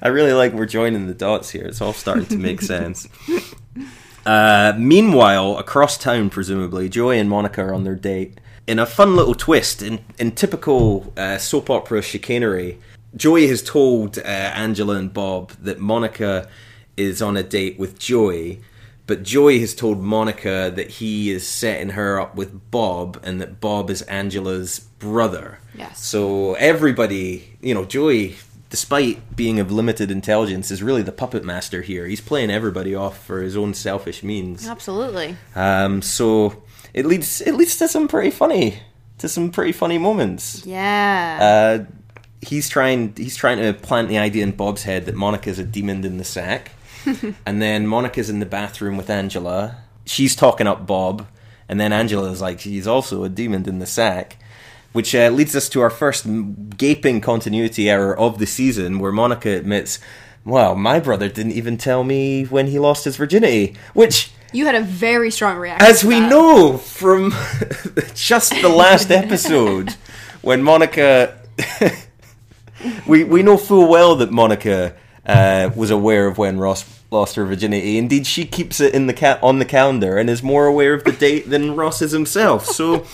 I 0.01 0.09
really 0.09 0.33
like 0.33 0.53
we're 0.53 0.65
joining 0.65 1.07
the 1.07 1.13
dots 1.13 1.49
here. 1.49 1.65
It's 1.65 1.81
all 1.81 1.93
starting 1.93 2.25
to 2.27 2.37
make 2.37 2.61
sense. 2.73 3.07
Uh, 4.25 4.73
meanwhile, 4.77 5.57
across 5.57 5.97
town, 5.97 6.29
presumably, 6.29 6.89
Joey 6.89 7.19
and 7.19 7.29
Monica 7.29 7.63
are 7.63 7.73
on 7.73 7.83
their 7.83 7.95
date. 7.95 8.39
In 8.67 8.79
a 8.79 8.85
fun 8.85 9.15
little 9.15 9.35
twist, 9.35 9.81
in, 9.81 9.99
in 10.19 10.31
typical 10.31 11.13
uh, 11.15 11.37
soap 11.37 11.69
opera 11.69 12.01
chicanery, 12.01 12.79
Joey 13.15 13.47
has 13.47 13.63
told 13.63 14.17
uh, 14.17 14.21
Angela 14.21 14.95
and 14.95 15.13
Bob 15.13 15.51
that 15.51 15.79
Monica 15.79 16.49
is 16.97 17.21
on 17.21 17.37
a 17.37 17.43
date 17.43 17.79
with 17.79 17.97
Joey, 17.97 18.61
but 19.07 19.23
Joey 19.23 19.59
has 19.59 19.73
told 19.73 20.01
Monica 20.01 20.71
that 20.75 20.89
he 20.91 21.31
is 21.31 21.47
setting 21.47 21.89
her 21.89 22.19
up 22.19 22.35
with 22.35 22.69
Bob 22.69 23.19
and 23.23 23.41
that 23.41 23.59
Bob 23.59 23.89
is 23.89 24.01
Angela's 24.03 24.79
brother. 24.99 25.59
Yes. 25.73 26.03
So 26.03 26.53
everybody, 26.55 27.57
you 27.61 27.73
know, 27.73 27.85
Joey, 27.85 28.35
despite 28.69 29.35
being 29.35 29.59
of 29.59 29.71
limited 29.71 30.11
intelligence, 30.11 30.71
is 30.71 30.83
really 30.83 31.03
the 31.03 31.11
puppet 31.11 31.45
master 31.45 31.81
here. 31.81 32.05
He's 32.05 32.21
playing 32.21 32.51
everybody 32.51 32.93
off 32.93 33.23
for 33.25 33.41
his 33.41 33.55
own 33.55 33.73
selfish 33.73 34.23
means. 34.23 34.67
Absolutely. 34.67 35.37
Um, 35.55 36.01
so 36.01 36.63
it 36.93 37.05
leads 37.05 37.41
it 37.41 37.55
leads 37.55 37.77
to 37.77 37.87
some 37.87 38.07
pretty 38.07 38.31
funny 38.31 38.79
to 39.19 39.29
some 39.29 39.51
pretty 39.51 39.71
funny 39.71 39.97
moments. 39.97 40.65
Yeah. 40.65 41.85
Uh, 41.89 41.91
he's 42.41 42.69
trying 42.69 43.13
he's 43.15 43.35
trying 43.35 43.59
to 43.59 43.73
plant 43.73 44.09
the 44.09 44.17
idea 44.17 44.43
in 44.43 44.51
Bob's 44.51 44.83
head 44.83 45.05
that 45.05 45.15
Monica's 45.15 45.59
a 45.59 45.63
demon 45.63 46.03
in 46.03 46.17
the 46.17 46.23
sack, 46.23 46.71
and 47.45 47.61
then 47.61 47.87
Monica's 47.87 48.29
in 48.29 48.39
the 48.39 48.45
bathroom 48.45 48.97
with 48.97 49.09
Angela. 49.09 49.77
She's 50.05 50.35
talking 50.35 50.67
up 50.67 50.85
Bob, 50.85 51.27
and 51.67 51.79
then 51.79 51.93
Angela's 51.93 52.41
like 52.41 52.61
he's 52.61 52.87
also 52.87 53.23
a 53.23 53.29
demon 53.29 53.67
in 53.67 53.79
the 53.79 53.85
sack. 53.85 54.37
Which 54.93 55.13
uh, 55.13 55.29
leads 55.29 55.55
us 55.55 55.69
to 55.69 55.81
our 55.81 55.89
first 55.89 56.25
gaping 56.77 57.21
continuity 57.21 57.89
error 57.89 58.17
of 58.17 58.39
the 58.39 58.47
season, 58.47 58.99
where 58.99 59.11
Monica 59.11 59.49
admits, 59.49 59.99
"Well, 60.43 60.75
my 60.75 60.99
brother 60.99 61.29
didn't 61.29 61.51
even 61.51 61.77
tell 61.77 62.03
me 62.03 62.45
when 62.45 62.67
he 62.67 62.79
lost 62.79 63.03
his 63.03 63.17
virginity." 63.17 63.75
Which 63.93 64.31
you 64.53 64.65
had 64.65 64.75
a 64.75 64.81
very 64.81 65.29
strong 65.29 65.57
reaction. 65.57 65.87
as 65.87 66.03
we 66.03 66.19
know 66.19 66.77
from 66.77 67.31
just 68.15 68.53
the 68.61 68.69
last 68.69 69.11
episode, 69.23 69.95
when 70.41 70.63
Monica, 70.63 71.37
we 73.05 73.23
we 73.23 73.43
know 73.43 73.57
full 73.57 73.89
well 73.89 74.15
that 74.15 74.31
Monica 74.31 74.95
uh, 75.25 75.69
was 75.75 75.91
aware 75.91 76.27
of 76.27 76.37
when 76.37 76.57
Ross 76.57 76.96
lost 77.11 77.35
her 77.35 77.45
virginity. 77.45 77.97
Indeed, 77.97 78.27
she 78.27 78.45
keeps 78.45 78.79
it 78.79 78.93
in 78.93 79.07
the 79.07 79.13
ca- 79.13 79.39
on 79.41 79.59
the 79.59 79.65
calendar 79.65 80.17
and 80.17 80.29
is 80.29 80.43
more 80.43 80.65
aware 80.65 80.93
of 80.93 81.03
the 81.03 81.11
date 81.11 81.49
than 81.49 81.75
Ross 81.75 82.01
is 82.01 82.11
himself. 82.11 82.65
So. 82.65 83.05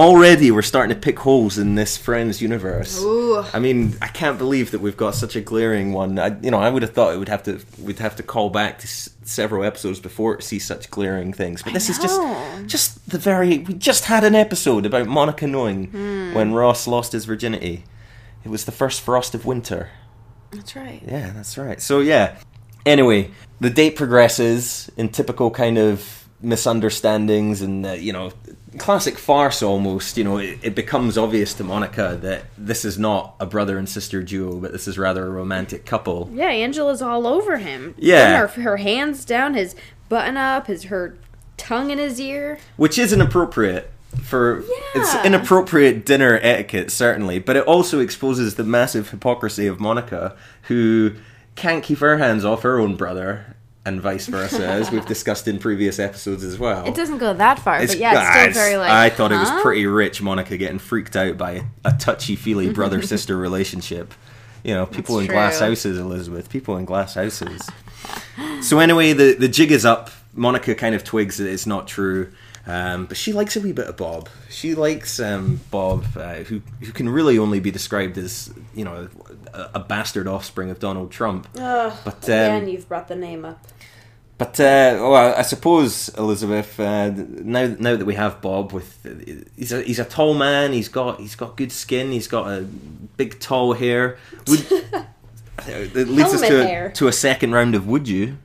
Already, 0.00 0.50
we're 0.50 0.62
starting 0.62 0.92
to 0.96 1.00
pick 1.00 1.20
holes 1.20 1.56
in 1.56 1.76
this 1.76 1.96
Friends 1.96 2.42
universe. 2.42 3.00
Ooh. 3.00 3.44
I 3.54 3.60
mean, 3.60 3.96
I 4.02 4.08
can't 4.08 4.36
believe 4.36 4.72
that 4.72 4.80
we've 4.80 4.96
got 4.96 5.14
such 5.14 5.36
a 5.36 5.40
glaring 5.40 5.92
one. 5.92 6.18
I, 6.18 6.36
you 6.40 6.50
know, 6.50 6.58
I 6.58 6.68
would 6.68 6.82
have 6.82 6.92
thought 6.92 7.14
it 7.14 7.18
would 7.18 7.28
have 7.28 7.44
to 7.44 7.60
we'd 7.80 8.00
have 8.00 8.16
to 8.16 8.24
call 8.24 8.50
back 8.50 8.80
to 8.80 8.86
s- 8.88 9.10
several 9.22 9.62
episodes 9.62 10.00
before 10.00 10.34
to 10.34 10.42
see 10.42 10.58
such 10.58 10.90
glaring 10.90 11.32
things. 11.32 11.62
But 11.62 11.72
this 11.72 11.88
is 11.88 12.00
just 12.00 12.20
just 12.66 13.08
the 13.10 13.18
very. 13.18 13.58
We 13.58 13.74
just 13.74 14.06
had 14.06 14.24
an 14.24 14.34
episode 14.34 14.86
about 14.86 15.06
Monica 15.06 15.46
knowing 15.46 15.86
Hmm. 15.86 16.34
when 16.34 16.52
Ross 16.52 16.88
lost 16.88 17.12
his 17.12 17.24
virginity. 17.24 17.84
It 18.44 18.48
was 18.48 18.64
the 18.64 18.72
first 18.72 19.00
frost 19.02 19.36
of 19.36 19.46
winter. 19.46 19.90
That's 20.50 20.74
right. 20.74 21.00
Yeah, 21.06 21.30
that's 21.32 21.56
right. 21.56 21.80
So 21.80 22.00
yeah. 22.00 22.38
Anyway, 22.86 23.30
the 23.60 23.70
date 23.70 23.96
progresses 23.96 24.90
in 24.96 25.08
typical 25.10 25.50
kind 25.50 25.78
of 25.78 26.28
misunderstandings 26.42 27.60
and 27.60 27.84
uh, 27.84 27.92
you 27.92 28.12
know 28.12 28.32
classic 28.78 29.18
farce 29.18 29.62
almost 29.62 30.16
you 30.16 30.24
know 30.24 30.38
it, 30.38 30.58
it 30.62 30.74
becomes 30.74 31.18
obvious 31.18 31.52
to 31.52 31.62
monica 31.62 32.18
that 32.22 32.44
this 32.56 32.82
is 32.84 32.98
not 32.98 33.34
a 33.38 33.44
brother 33.44 33.76
and 33.76 33.88
sister 33.88 34.22
duo 34.22 34.58
but 34.58 34.72
this 34.72 34.88
is 34.88 34.96
rather 34.96 35.26
a 35.26 35.28
romantic 35.30 35.84
couple 35.84 36.30
Yeah, 36.32 36.46
Angela's 36.46 37.02
all 37.02 37.26
over 37.26 37.58
him. 37.58 37.94
Yeah. 37.98 38.38
Her, 38.38 38.62
her 38.62 38.76
hands 38.78 39.24
down, 39.26 39.54
his 39.54 39.74
button 40.08 40.36
up, 40.38 40.66
his 40.66 40.84
her 40.84 41.18
tongue 41.58 41.90
in 41.90 41.98
his 41.98 42.18
ear. 42.18 42.58
which 42.76 42.96
is 42.98 43.12
inappropriate 43.12 43.90
for 44.22 44.64
it's 44.94 45.14
inappropriate 45.26 46.06
dinner 46.06 46.38
etiquette 46.42 46.90
certainly 46.90 47.38
but 47.38 47.54
it 47.54 47.64
also 47.64 48.00
exposes 48.00 48.54
the 48.54 48.64
massive 48.64 49.10
hypocrisy 49.10 49.66
of 49.66 49.78
monica 49.78 50.34
who 50.62 51.12
can't 51.56 51.82
keep 51.84 51.98
her 51.98 52.18
hands 52.18 52.44
off 52.44 52.62
her 52.62 52.78
own 52.78 52.96
brother 52.96 53.56
and 53.84 54.00
vice 54.00 54.26
versa 54.26 54.66
as 54.66 54.90
we've 54.90 55.06
discussed 55.14 55.48
in 55.48 55.58
previous 55.58 55.98
episodes 55.98 56.44
as 56.44 56.58
well 56.58 56.86
It 56.86 56.94
doesn't 56.94 57.18
go 57.18 57.32
that 57.34 57.58
far, 57.58 57.76
It's- 57.76 57.90
but 57.92 57.98
yeah, 57.98 58.12
it's 58.20 58.30
still 58.30 58.42
it's- 58.42 58.56
very 58.56 58.76
like. 58.76 58.90
I 58.90 59.08
thought 59.10 59.32
it 59.32 59.36
was 59.38 59.50
pretty 59.62 59.86
rich, 59.86 60.20
Monica 60.22 60.56
getting 60.56 60.78
freaked 60.78 61.16
out 61.16 61.36
by 61.38 61.64
a 61.84 61.92
touchy 61.92 62.36
feely 62.36 62.70
brother 62.72 63.00
sister 63.02 63.36
relationship. 63.36 64.12
You 64.62 64.74
know, 64.74 64.84
people 64.84 65.16
That's 65.16 65.28
in 65.28 65.32
glass 65.34 65.58
houses, 65.60 65.98
Elizabeth. 65.98 66.50
People 66.50 66.76
in 66.76 66.84
glass 66.84 67.14
houses. 67.14 67.66
so 68.60 68.78
anyway, 68.78 69.14
the 69.14 69.32
the 69.34 69.48
jig 69.48 69.72
is 69.72 69.86
up. 69.86 70.10
Monica 70.34 70.74
kind 70.74 70.94
of 70.94 71.02
twigs 71.02 71.38
that 71.38 71.48
it's 71.50 71.66
not 71.66 71.88
true, 71.88 72.30
um, 72.66 73.06
but 73.06 73.16
she 73.16 73.32
likes 73.32 73.56
a 73.56 73.60
wee 73.60 73.72
bit 73.72 73.86
of 73.86 73.96
Bob. 73.96 74.28
She 74.48 74.74
likes 74.74 75.18
um, 75.18 75.60
Bob, 75.70 76.04
uh, 76.16 76.36
who 76.36 76.62
who 76.80 76.92
can 76.92 77.08
really 77.08 77.38
only 77.38 77.60
be 77.60 77.70
described 77.70 78.18
as 78.18 78.52
you 78.74 78.84
know 78.84 79.08
a, 79.52 79.70
a 79.74 79.80
bastard 79.80 80.28
offspring 80.28 80.70
of 80.70 80.78
Donald 80.78 81.10
Trump. 81.10 81.48
Ugh, 81.58 81.92
But, 82.04 82.24
um, 82.28 82.30
again, 82.30 82.68
you've 82.68 82.88
brought 82.88 83.08
the 83.08 83.16
name 83.16 83.44
up. 83.44 83.66
But 84.38 84.58
uh, 84.58 84.96
well, 85.00 85.34
I 85.36 85.42
suppose 85.42 86.08
Elizabeth. 86.16 86.80
Uh, 86.80 87.10
now, 87.10 87.74
now 87.78 87.96
that 87.96 88.06
we 88.06 88.14
have 88.14 88.40
Bob, 88.40 88.72
with 88.72 89.06
he's 89.54 89.70
a 89.70 89.82
he's 89.82 89.98
a 89.98 90.04
tall 90.06 90.32
man. 90.32 90.72
He's 90.72 90.88
got 90.88 91.20
he's 91.20 91.34
got 91.36 91.58
good 91.58 91.70
skin. 91.70 92.10
He's 92.10 92.26
got 92.26 92.48
a 92.48 92.62
big 92.62 93.38
tall 93.38 93.74
hair. 93.74 94.16
Would 94.48 94.66
it 95.66 96.08
leads 96.08 96.32
us 96.32 96.40
to 96.40 96.86
a, 96.86 96.92
to 96.92 97.08
a 97.08 97.12
second 97.12 97.52
round 97.52 97.74
of 97.74 97.86
would 97.86 98.08
you? 98.08 98.38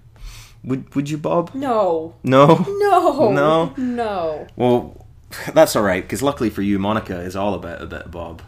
Would 0.66 0.94
would 0.96 1.10
you, 1.10 1.18
Bob? 1.18 1.52
No, 1.54 2.16
No. 2.24 2.66
no, 2.68 3.32
No? 3.32 3.74
no. 3.78 4.48
Well, 4.56 5.06
that's 5.54 5.76
all 5.76 5.84
right 5.84 6.04
because 6.04 6.22
luckily 6.24 6.50
for 6.50 6.62
you, 6.62 6.80
Monica 6.80 7.20
is 7.20 7.36
all 7.36 7.54
about 7.54 7.82
a 7.82 7.86
bit 7.86 8.02
of 8.04 8.12
Bob. 8.12 8.42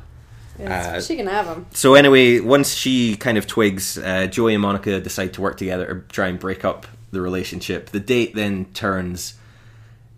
Uh, 0.64 1.00
she 1.00 1.16
can 1.16 1.28
have 1.28 1.46
him. 1.46 1.68
So 1.72 1.94
anyway, 1.94 2.40
once 2.40 2.74
she 2.74 3.16
kind 3.16 3.38
of 3.38 3.46
twigs, 3.46 3.98
uh, 4.00 4.26
Joey 4.26 4.56
and 4.56 4.62
Monica 4.62 5.00
decide 5.00 5.34
to 5.34 5.42
work 5.42 5.56
together 5.58 5.86
to 5.86 6.14
try 6.14 6.28
and 6.28 6.40
break 6.40 6.66
up 6.66 6.88
the 7.12 7.22
relationship. 7.22 7.92
The 7.92 8.00
date 8.00 8.34
then 8.34 8.66
turns 8.74 9.36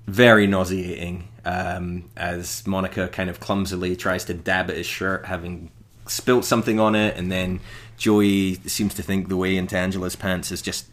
very 0.08 0.48
nauseating 0.48 1.28
um, 1.44 2.06
as 2.16 2.66
Monica 2.66 3.10
kind 3.10 3.30
of 3.30 3.42
clumsily 3.42 3.98
tries 3.98 4.24
to 4.26 4.34
dab 4.34 4.70
at 4.70 4.78
his 4.78 4.86
shirt, 4.88 5.26
having 5.26 5.72
spilt 6.08 6.46
something 6.46 6.80
on 6.80 6.96
it, 6.96 7.18
and 7.18 7.30
then 7.30 7.60
Joey 7.98 8.56
seems 8.66 8.94
to 8.94 9.04
think 9.04 9.28
the 9.28 9.38
way 9.38 9.58
into 9.58 9.78
Angela's 9.78 10.16
pants 10.16 10.52
is 10.54 10.62
just 10.62 10.86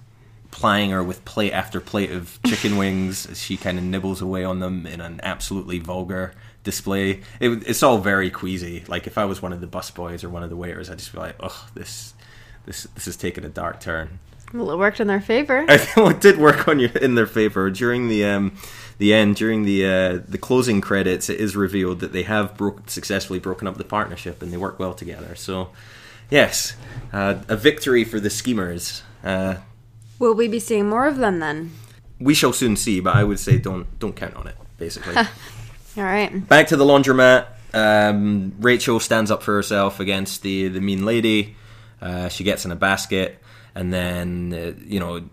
plying 0.51 0.91
her 0.91 1.03
with 1.03 1.25
plate 1.25 1.53
after 1.53 1.81
plate 1.81 2.11
of 2.11 2.39
chicken 2.47 2.77
wings 2.77 3.27
as 3.27 3.43
she 3.43 3.57
kind 3.57 3.79
of 3.79 3.85
nibbles 3.85 4.21
away 4.21 4.45
on 4.45 4.61
them 4.61 4.87
in 4.87 5.01
an 5.01 5.21
absolutely 5.23 5.79
vulgar 5.79 6.35
display. 6.65 7.21
It, 7.41 7.67
it's 7.67 7.83
all 7.83 7.99
very 7.99 8.31
queasy. 8.31 8.85
Like 8.89 9.07
if 9.07 9.19
I 9.19 9.25
was 9.25 9.41
one 9.41 9.53
of 9.53 9.61
the 9.61 9.67
busboys 9.67 10.25
or 10.25 10.29
one 10.29 10.43
of 10.43 10.51
the 10.51 10.57
waiters, 10.57 10.91
I'd 10.91 10.99
just 10.99 11.13
be 11.13 11.19
like, 11.19 11.37
"Oh, 11.41 11.69
this, 11.75 12.15
this, 12.67 12.85
this 12.95 13.07
is 13.09 13.17
taking 13.17 13.45
a 13.45 13.49
dark 13.49 13.81
turn." 13.81 14.19
Well, 14.53 14.71
it 14.71 14.79
worked 14.79 15.01
in 15.01 15.07
their 15.07 15.21
favor. 15.21 15.65
well, 15.97 16.11
it 16.11 16.21
did 16.21 16.39
work 16.39 16.69
on 16.69 16.81
in 16.81 17.15
their 17.15 17.27
favor 17.27 17.71
during 17.71 18.09
the 18.09 18.25
um, 18.25 18.57
the 18.99 19.13
end 19.13 19.37
during 19.37 19.65
the 19.65 19.87
uh, 19.87 20.21
the 20.29 20.39
closing 20.39 20.81
credits. 20.81 21.29
It 21.29 21.41
is 21.41 21.57
revealed 21.57 22.01
that 22.01 22.13
they 22.13 22.23
have 22.23 22.57
broke, 22.57 22.89
successfully 22.89 23.39
broken 23.39 23.67
up 23.67 23.77
the 23.77 23.85
partnership 23.85 24.43
and 24.43 24.53
they 24.53 24.57
work 24.57 24.79
well 24.79 24.95
together. 24.95 25.35
So, 25.35 25.71
yes, 26.31 26.75
uh, 27.13 27.41
a 27.49 27.57
victory 27.57 28.05
for 28.05 28.21
the 28.21 28.31
schemers. 28.31 29.03
Uh, 29.25 29.57
Will 30.19 30.35
we 30.35 30.49
be 30.49 30.59
seeing 30.59 30.89
more 30.89 31.07
of 31.07 31.17
them 31.19 31.39
then? 31.41 31.73
we 32.19 32.33
shall 32.33 32.53
soon 32.53 32.77
see, 32.77 32.99
but 33.01 33.15
I 33.15 33.25
would 33.25 33.39
say 33.39 33.59
don't 33.59 33.87
don't 33.99 34.17
count 34.17 34.35
on 34.37 34.47
it. 34.47 34.57
Basically, 34.79 35.15
All 35.97 36.05
right. 36.05 36.47
back 36.49 36.69
to 36.69 36.77
the 36.77 36.85
laundromat. 36.85 37.47
Um, 37.75 38.55
Rachel 38.59 39.01
stands 39.01 39.31
up 39.31 39.43
for 39.43 39.55
herself 39.55 40.01
against 40.01 40.43
the 40.43 40.69
the 40.69 40.81
mean 40.81 41.05
lady. 41.05 41.57
Uh, 42.01 42.29
she 42.29 42.45
gets 42.45 42.65
in 42.65 42.73
a 42.73 42.77
basket, 42.77 43.39
and 43.75 43.93
then 43.93 44.55
uh, 44.55 44.81
you 44.87 44.99
know, 45.01 45.29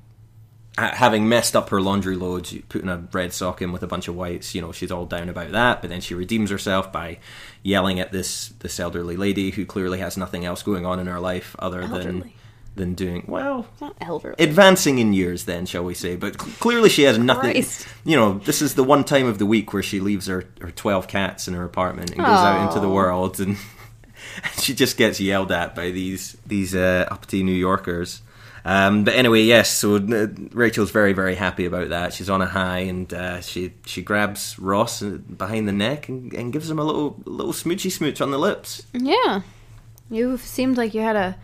ha- 0.77 0.93
having 0.93 1.29
messed 1.29 1.55
up 1.55 1.69
her 1.69 1.81
laundry 1.81 2.15
loads, 2.17 2.53
putting 2.69 2.89
a 2.89 2.97
red 3.13 3.31
sock 3.33 3.61
in 3.61 3.71
with 3.71 3.83
a 3.83 3.87
bunch 3.87 4.07
of 4.09 4.15
whites. 4.15 4.53
You 4.55 4.61
know, 4.61 4.71
she's 4.73 4.91
all 4.91 5.05
down 5.05 5.29
about 5.29 5.51
that. 5.51 5.81
But 5.81 5.89
then 5.89 6.01
she 6.01 6.15
redeems 6.15 6.49
herself 6.49 6.91
by 6.91 7.19
yelling 7.63 7.99
at 7.99 8.11
this 8.11 8.49
this 8.59 8.77
elderly 8.79 9.15
lady 9.15 9.51
who 9.51 9.65
clearly 9.65 9.99
has 9.99 10.17
nothing 10.17 10.43
else 10.43 10.63
going 10.63 10.85
on 10.85 10.99
in 10.99 11.07
her 11.07 11.19
life 11.21 11.55
other 11.59 11.81
Elderly. 11.81 12.03
than 12.03 12.31
doing 12.75 13.23
well 13.27 13.67
Not 13.79 13.95
elderly. 14.01 14.35
advancing 14.39 14.97
in 14.99 15.13
years 15.13 15.45
then 15.45 15.65
shall 15.65 15.83
we 15.83 15.93
say 15.93 16.15
but 16.15 16.41
cl- 16.41 16.53
clearly 16.59 16.89
she 16.89 17.03
has 17.03 17.17
nothing 17.19 17.51
Christ. 17.53 17.87
you 18.03 18.15
know 18.15 18.39
this 18.39 18.61
is 18.61 18.73
the 18.75 18.83
one 18.83 19.03
time 19.03 19.27
of 19.27 19.37
the 19.37 19.45
week 19.45 19.73
where 19.73 19.83
she 19.83 19.99
leaves 19.99 20.25
her, 20.27 20.45
her 20.59 20.71
12 20.71 21.07
cats 21.07 21.47
in 21.47 21.53
her 21.53 21.63
apartment 21.63 22.09
and 22.11 22.19
goes 22.19 22.27
out 22.27 22.67
into 22.67 22.79
the 22.79 22.89
world 22.89 23.39
and 23.39 23.57
she 24.57 24.73
just 24.73 24.97
gets 24.97 25.19
yelled 25.19 25.51
at 25.51 25.75
by 25.75 25.91
these 25.91 26.35
these 26.47 26.73
uh, 26.75 27.05
uppity 27.11 27.43
new 27.43 27.51
yorkers 27.51 28.21
um, 28.65 29.03
but 29.03 29.13
anyway 29.13 29.41
yes 29.41 29.69
so 29.71 29.97
uh, 29.97 30.27
rachel's 30.53 30.89
very 30.89 31.13
very 31.13 31.35
happy 31.35 31.65
about 31.65 31.89
that 31.89 32.13
she's 32.13 32.29
on 32.29 32.41
a 32.41 32.45
high 32.47 32.79
and 32.79 33.13
uh, 33.13 33.39
she 33.41 33.73
she 33.85 34.01
grabs 34.01 34.57
ross 34.57 35.03
uh, 35.03 35.17
behind 35.37 35.67
the 35.67 35.71
neck 35.73 36.09
and, 36.09 36.33
and 36.33 36.51
gives 36.53 36.69
him 36.71 36.79
a 36.79 36.83
little 36.83 37.21
little 37.25 37.53
smoochy 37.53 37.91
smooch 37.91 38.19
on 38.21 38.31
the 38.31 38.39
lips 38.39 38.83
yeah. 38.93 39.41
You 40.09 40.37
seemed 40.37 40.77
like 40.77 40.93
you 40.93 41.01
had 41.01 41.15
a 41.15 41.37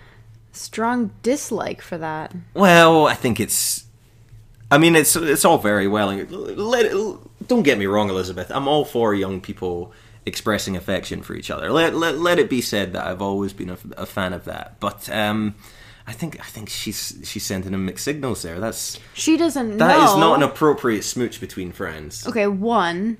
strong 0.52 1.12
dislike 1.24 1.82
for 1.82 1.98
that. 1.98 2.34
Well, 2.54 3.08
I 3.08 3.14
think 3.16 3.40
it's. 3.40 3.86
I 4.72 4.78
mean, 4.78 4.96
it's 4.96 5.16
it's 5.16 5.46
all 5.46 5.58
very 5.58 5.88
well. 5.88 6.14
Let 6.14 6.86
it, 6.86 7.48
don't 7.48 7.64
get 7.64 7.78
me 7.78 7.86
wrong, 7.88 8.10
Elizabeth. 8.10 8.52
I'm 8.52 8.68
all 8.68 8.86
for 8.86 9.14
young 9.16 9.42
people 9.42 9.92
expressing 10.26 10.76
affection 10.78 11.22
for 11.24 11.34
each 11.34 11.50
other. 11.50 11.72
Let 11.72 11.96
let, 11.96 12.20
let 12.20 12.38
it 12.40 12.50
be 12.50 12.62
said 12.62 12.94
that 12.94 13.08
I've 13.08 13.22
always 13.22 13.52
been 13.54 13.70
a, 13.72 13.78
a 13.98 14.06
fan 14.06 14.34
of 14.34 14.46
that. 14.46 14.80
But 14.80 15.10
um, 15.10 15.56
I 16.06 16.14
think 16.14 16.40
I 16.40 16.44
think 16.46 16.70
she's 16.70 17.20
she's 17.24 17.46
sending 17.46 17.74
him 17.74 17.86
mixed 17.86 18.06
signals 18.06 18.42
there. 18.44 18.60
That's 18.60 19.00
She 19.14 19.38
doesn't 19.38 19.78
that 19.78 19.98
know. 19.98 20.06
is 20.06 20.18
not 20.18 20.36
an 20.36 20.44
appropriate 20.44 21.04
smooch 21.04 21.40
between 21.40 21.72
friends. 21.72 22.28
Okay, 22.28 22.48
one, 22.48 23.18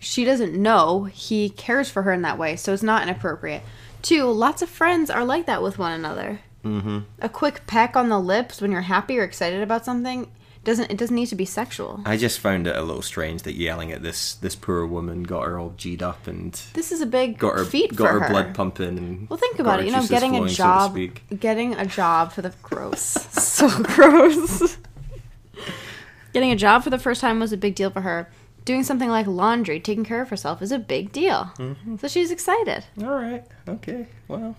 she 0.00 0.24
doesn't 0.24 0.54
know 0.54 1.04
he 1.04 1.50
cares 1.50 1.90
for 1.90 2.02
her 2.02 2.12
in 2.12 2.22
that 2.22 2.38
way, 2.38 2.56
so 2.56 2.72
it's 2.72 2.82
not 2.82 3.02
inappropriate. 3.02 3.62
Two, 4.02 4.24
lots 4.24 4.62
of 4.62 4.68
friends 4.68 5.10
are 5.10 5.24
like 5.24 5.46
that 5.46 5.62
with 5.62 5.78
one 5.78 5.92
another. 5.92 6.40
Mm-hmm. 6.64 6.98
A 7.20 7.28
quick 7.28 7.66
peck 7.66 7.96
on 7.96 8.08
the 8.08 8.18
lips 8.18 8.60
when 8.60 8.72
you're 8.72 8.82
happy 8.82 9.18
or 9.18 9.22
excited 9.24 9.62
about 9.62 9.84
something 9.84 10.30
doesn't 10.64 10.90
it 10.90 10.98
doesn't 10.98 11.14
need 11.14 11.26
to 11.26 11.36
be 11.36 11.44
sexual. 11.44 12.00
I 12.04 12.16
just 12.16 12.40
found 12.40 12.66
it 12.66 12.76
a 12.76 12.82
little 12.82 13.00
strange 13.00 13.42
that 13.42 13.54
yelling 13.54 13.90
at 13.92 14.02
this 14.02 14.34
this 14.34 14.54
poor 14.54 14.84
woman 14.86 15.22
got 15.22 15.46
her 15.46 15.58
all 15.58 15.70
g'd 15.76 16.02
up 16.02 16.26
and 16.26 16.52
This 16.74 16.92
is 16.92 17.00
a 17.00 17.06
big 17.06 17.38
got 17.38 17.56
her 17.56 17.64
feat 17.64 17.94
got 17.96 18.08
for 18.08 18.12
her, 18.14 18.20
her. 18.20 18.28
blood 18.28 18.54
pumping. 18.54 18.98
And 18.98 19.30
Well, 19.30 19.38
think 19.38 19.58
about 19.60 19.80
it. 19.80 19.86
You 19.86 19.92
know, 19.92 20.06
getting 20.06 20.32
a 20.34 20.38
flowing, 20.38 20.48
so 20.48 20.54
to 20.54 20.56
job, 20.56 20.90
speak. 20.90 21.22
getting 21.40 21.74
a 21.74 21.86
job 21.86 22.32
for 22.32 22.42
the 22.42 22.52
gross, 22.62 23.00
so 23.32 23.68
gross. 23.82 24.76
getting 26.32 26.50
a 26.52 26.56
job 26.56 26.82
for 26.82 26.90
the 26.90 26.98
first 26.98 27.20
time 27.20 27.40
was 27.40 27.52
a 27.52 27.56
big 27.56 27.74
deal 27.74 27.90
for 27.90 28.02
her. 28.02 28.28
Doing 28.64 28.82
something 28.82 29.08
like 29.08 29.26
laundry, 29.26 29.80
taking 29.80 30.04
care 30.04 30.20
of 30.20 30.28
herself, 30.28 30.60
is 30.60 30.72
a 30.72 30.78
big 30.78 31.10
deal. 31.12 31.50
Mm-hmm. 31.58 31.96
So 31.96 32.08
she's 32.08 32.30
excited. 32.30 32.84
All 33.00 33.14
right. 33.14 33.44
Okay. 33.66 34.06
Well, 34.26 34.56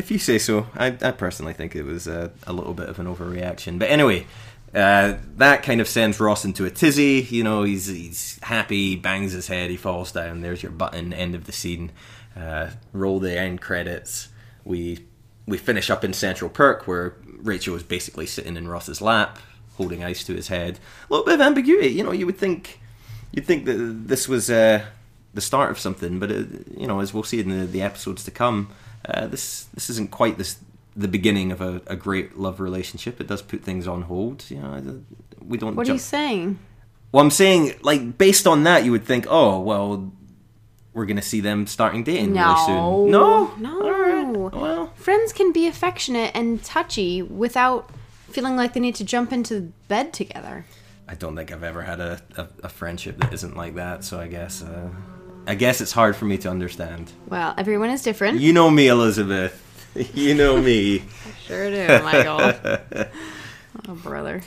if 0.00 0.10
you 0.10 0.18
say 0.18 0.38
so, 0.38 0.66
I, 0.74 0.86
I 1.02 1.12
personally 1.12 1.52
think 1.52 1.76
it 1.76 1.84
was 1.84 2.06
a, 2.08 2.32
a 2.46 2.52
little 2.52 2.74
bit 2.74 2.88
of 2.88 2.98
an 2.98 3.06
overreaction. 3.06 3.78
But 3.78 3.90
anyway, 3.90 4.26
uh, 4.74 5.18
that 5.36 5.62
kind 5.62 5.80
of 5.80 5.86
sends 5.86 6.18
Ross 6.18 6.44
into 6.44 6.64
a 6.64 6.70
tizzy. 6.70 7.26
You 7.30 7.44
know, 7.44 7.62
he's 7.62 7.86
he's 7.86 8.40
happy, 8.42 8.96
bangs 8.96 9.32
his 9.32 9.46
head, 9.46 9.70
he 9.70 9.76
falls 9.76 10.10
down. 10.10 10.40
There's 10.40 10.62
your 10.62 10.72
button. 10.72 11.12
End 11.12 11.34
of 11.34 11.44
the 11.44 11.52
scene. 11.52 11.92
Uh, 12.34 12.70
roll 12.92 13.20
the 13.20 13.38
end 13.38 13.60
credits. 13.60 14.28
We 14.64 15.06
we 15.46 15.58
finish 15.58 15.90
up 15.90 16.02
in 16.02 16.12
Central 16.12 16.50
Perk 16.50 16.86
where 16.86 17.14
Rachel 17.42 17.76
is 17.76 17.82
basically 17.82 18.26
sitting 18.26 18.56
in 18.56 18.68
Ross's 18.68 19.00
lap, 19.00 19.38
holding 19.76 20.02
ice 20.02 20.24
to 20.24 20.34
his 20.34 20.48
head. 20.48 20.78
A 21.08 21.12
little 21.12 21.26
bit 21.26 21.34
of 21.34 21.40
ambiguity. 21.42 21.88
You 21.88 22.04
know, 22.04 22.12
you 22.12 22.24
would 22.26 22.38
think 22.38 22.80
you'd 23.32 23.46
think 23.46 23.66
that 23.66 23.74
this 24.08 24.26
was 24.26 24.50
uh, 24.50 24.84
the 25.34 25.40
start 25.40 25.70
of 25.70 25.78
something, 25.78 26.18
but 26.18 26.30
it, 26.30 26.48
you 26.76 26.86
know, 26.86 27.00
as 27.00 27.12
we'll 27.12 27.22
see 27.22 27.40
in 27.40 27.50
the, 27.50 27.66
the 27.66 27.82
episodes 27.82 28.24
to 28.24 28.30
come, 28.30 28.70
uh, 29.06 29.26
this 29.26 29.64
this 29.74 29.90
isn't 29.90 30.10
quite 30.10 30.38
this 30.38 30.58
the 30.96 31.08
beginning 31.08 31.52
of 31.52 31.60
a, 31.60 31.80
a 31.86 31.96
great 31.96 32.36
love 32.38 32.60
relationship. 32.60 33.20
It 33.20 33.26
does 33.26 33.42
put 33.42 33.62
things 33.62 33.86
on 33.86 34.02
hold. 34.02 34.44
You 34.50 34.58
know, 34.58 35.02
we 35.40 35.56
don't. 35.58 35.76
What 35.76 35.88
are 35.88 35.92
you 35.92 35.98
saying? 35.98 36.58
well, 37.12 37.24
I'm 37.24 37.30
saying, 37.30 37.74
like, 37.82 38.18
based 38.18 38.46
on 38.46 38.64
that, 38.64 38.84
you 38.84 38.92
would 38.92 39.04
think, 39.04 39.26
oh, 39.28 39.60
well, 39.60 40.12
we're 40.92 41.06
going 41.06 41.16
to 41.16 41.22
see 41.22 41.40
them 41.40 41.66
starting 41.66 42.04
dating 42.04 42.32
No. 42.34 42.44
really 42.52 42.66
soon. 42.66 43.10
No, 43.10 43.54
No. 43.58 43.90
Right. 43.90 44.52
Well, 44.54 44.92
Friends 44.96 45.32
can 45.32 45.52
be 45.52 45.66
affectionate 45.66 46.32
and 46.34 46.62
touchy 46.62 47.22
without 47.22 47.90
feeling 48.30 48.56
like 48.56 48.74
they 48.74 48.80
need 48.80 48.94
to 48.96 49.04
jump 49.04 49.32
into 49.32 49.72
bed 49.88 50.12
together. 50.12 50.64
I 51.08 51.14
don't 51.14 51.34
think 51.34 51.50
I've 51.52 51.64
ever 51.64 51.82
had 51.82 51.98
a, 52.00 52.20
a, 52.36 52.48
a 52.64 52.68
friendship 52.68 53.18
that 53.18 53.32
isn't 53.32 53.56
like 53.56 53.74
that. 53.74 54.04
So 54.04 54.20
I 54.20 54.28
guess 54.28 54.62
uh, 54.62 54.90
I 55.46 55.54
guess 55.54 55.80
it's 55.80 55.92
hard 55.92 56.16
for 56.16 56.24
me 56.26 56.38
to 56.38 56.50
understand. 56.50 57.12
Well, 57.26 57.54
everyone 57.56 57.90
is 57.90 58.02
different. 58.02 58.40
You 58.40 58.52
know 58.52 58.70
me, 58.70 58.88
Elizabeth. 58.88 59.66
You 60.14 60.34
know 60.36 60.62
me. 60.62 61.02
Sure 61.46 61.68
do, 61.68 62.04
Michael. 62.04 62.52
oh, 63.88 63.94
brother. 63.96 64.40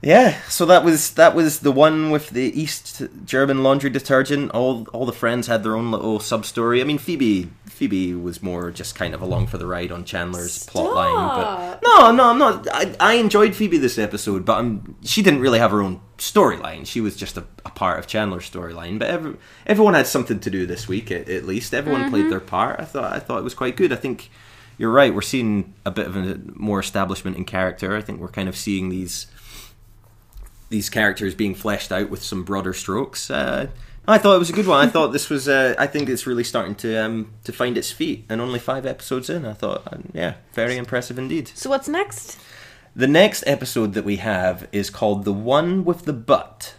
Yeah, 0.00 0.40
so 0.42 0.64
that 0.66 0.84
was 0.84 1.14
that 1.14 1.34
was 1.34 1.60
the 1.60 1.72
one 1.72 2.10
with 2.10 2.30
the 2.30 2.60
East 2.60 3.02
German 3.24 3.64
laundry 3.64 3.90
detergent. 3.90 4.52
All 4.52 4.86
all 4.92 5.06
the 5.06 5.12
friends 5.12 5.48
had 5.48 5.64
their 5.64 5.74
own 5.74 5.90
little 5.90 6.20
sub 6.20 6.46
story. 6.46 6.80
I 6.80 6.84
mean, 6.84 6.98
Phoebe 6.98 7.50
Phoebe 7.78 8.14
was 8.14 8.42
more 8.42 8.72
just 8.72 8.96
kind 8.96 9.14
of 9.14 9.22
along 9.22 9.46
for 9.46 9.56
the 9.56 9.66
ride 9.66 9.92
on 9.92 10.04
Chandler's 10.04 10.66
plot 10.66 10.94
line. 10.94 11.14
But 11.14 11.80
no, 11.84 12.10
no, 12.10 12.30
I'm 12.30 12.38
not. 12.38 12.66
I, 12.72 12.94
I 12.98 13.14
enjoyed 13.14 13.54
Phoebe 13.54 13.78
this 13.78 13.98
episode, 13.98 14.44
but 14.44 14.58
I'm, 14.58 14.96
she 15.04 15.22
didn't 15.22 15.40
really 15.40 15.60
have 15.60 15.70
her 15.70 15.80
own 15.80 16.00
storyline. 16.16 16.86
She 16.86 17.00
was 17.00 17.16
just 17.16 17.36
a, 17.36 17.44
a 17.64 17.70
part 17.70 18.00
of 18.00 18.08
Chandler's 18.08 18.50
storyline. 18.50 18.98
But 18.98 19.10
every, 19.10 19.36
everyone 19.64 19.94
had 19.94 20.08
something 20.08 20.40
to 20.40 20.50
do 20.50 20.66
this 20.66 20.88
week, 20.88 21.12
at, 21.12 21.28
at 21.28 21.44
least. 21.44 21.72
Everyone 21.72 22.10
played 22.10 22.22
mm-hmm. 22.22 22.30
their 22.30 22.40
part. 22.40 22.80
I 22.80 22.84
thought 22.84 23.12
I 23.12 23.20
thought 23.20 23.38
it 23.38 23.44
was 23.44 23.54
quite 23.54 23.76
good. 23.76 23.92
I 23.92 23.96
think 23.96 24.28
you're 24.76 24.90
right. 24.90 25.14
We're 25.14 25.22
seeing 25.22 25.74
a 25.84 25.92
bit 25.92 26.06
of 26.06 26.16
a 26.16 26.40
more 26.54 26.80
establishment 26.80 27.36
in 27.36 27.44
character. 27.44 27.96
I 27.96 28.00
think 28.00 28.20
we're 28.20 28.28
kind 28.28 28.48
of 28.48 28.56
seeing 28.56 28.88
these 28.88 29.26
these 30.70 30.90
characters 30.90 31.34
being 31.34 31.54
fleshed 31.54 31.90
out 31.92 32.10
with 32.10 32.22
some 32.22 32.44
broader 32.44 32.72
strokes. 32.72 33.30
Uh, 33.30 33.68
I 34.06 34.16
thought 34.18 34.36
it 34.36 34.38
was 34.38 34.48
a 34.50 34.54
good 34.54 34.66
one. 34.66 34.86
I 34.86 34.90
thought 34.90 35.08
this 35.12 35.28
was. 35.28 35.48
Uh, 35.48 35.74
I 35.78 35.86
think 35.86 36.08
it's 36.08 36.26
really 36.26 36.44
starting 36.44 36.74
to 36.76 36.96
um, 36.96 37.30
to 37.44 37.52
find 37.52 37.76
its 37.76 37.90
feet, 37.92 38.24
and 38.28 38.40
only 38.40 38.58
five 38.58 38.86
episodes 38.86 39.28
in, 39.28 39.44
I 39.44 39.52
thought, 39.52 39.86
uh, 39.92 39.98
yeah, 40.14 40.34
very 40.54 40.76
impressive 40.78 41.18
indeed. 41.18 41.48
So 41.54 41.68
what's 41.70 41.88
next? 41.88 42.38
The 42.96 43.06
next 43.06 43.44
episode 43.46 43.92
that 43.94 44.04
we 44.04 44.16
have 44.16 44.66
is 44.72 44.88
called 44.90 45.24
"The 45.24 45.32
One 45.34 45.84
with 45.84 46.06
the 46.06 46.14
Butt," 46.14 46.74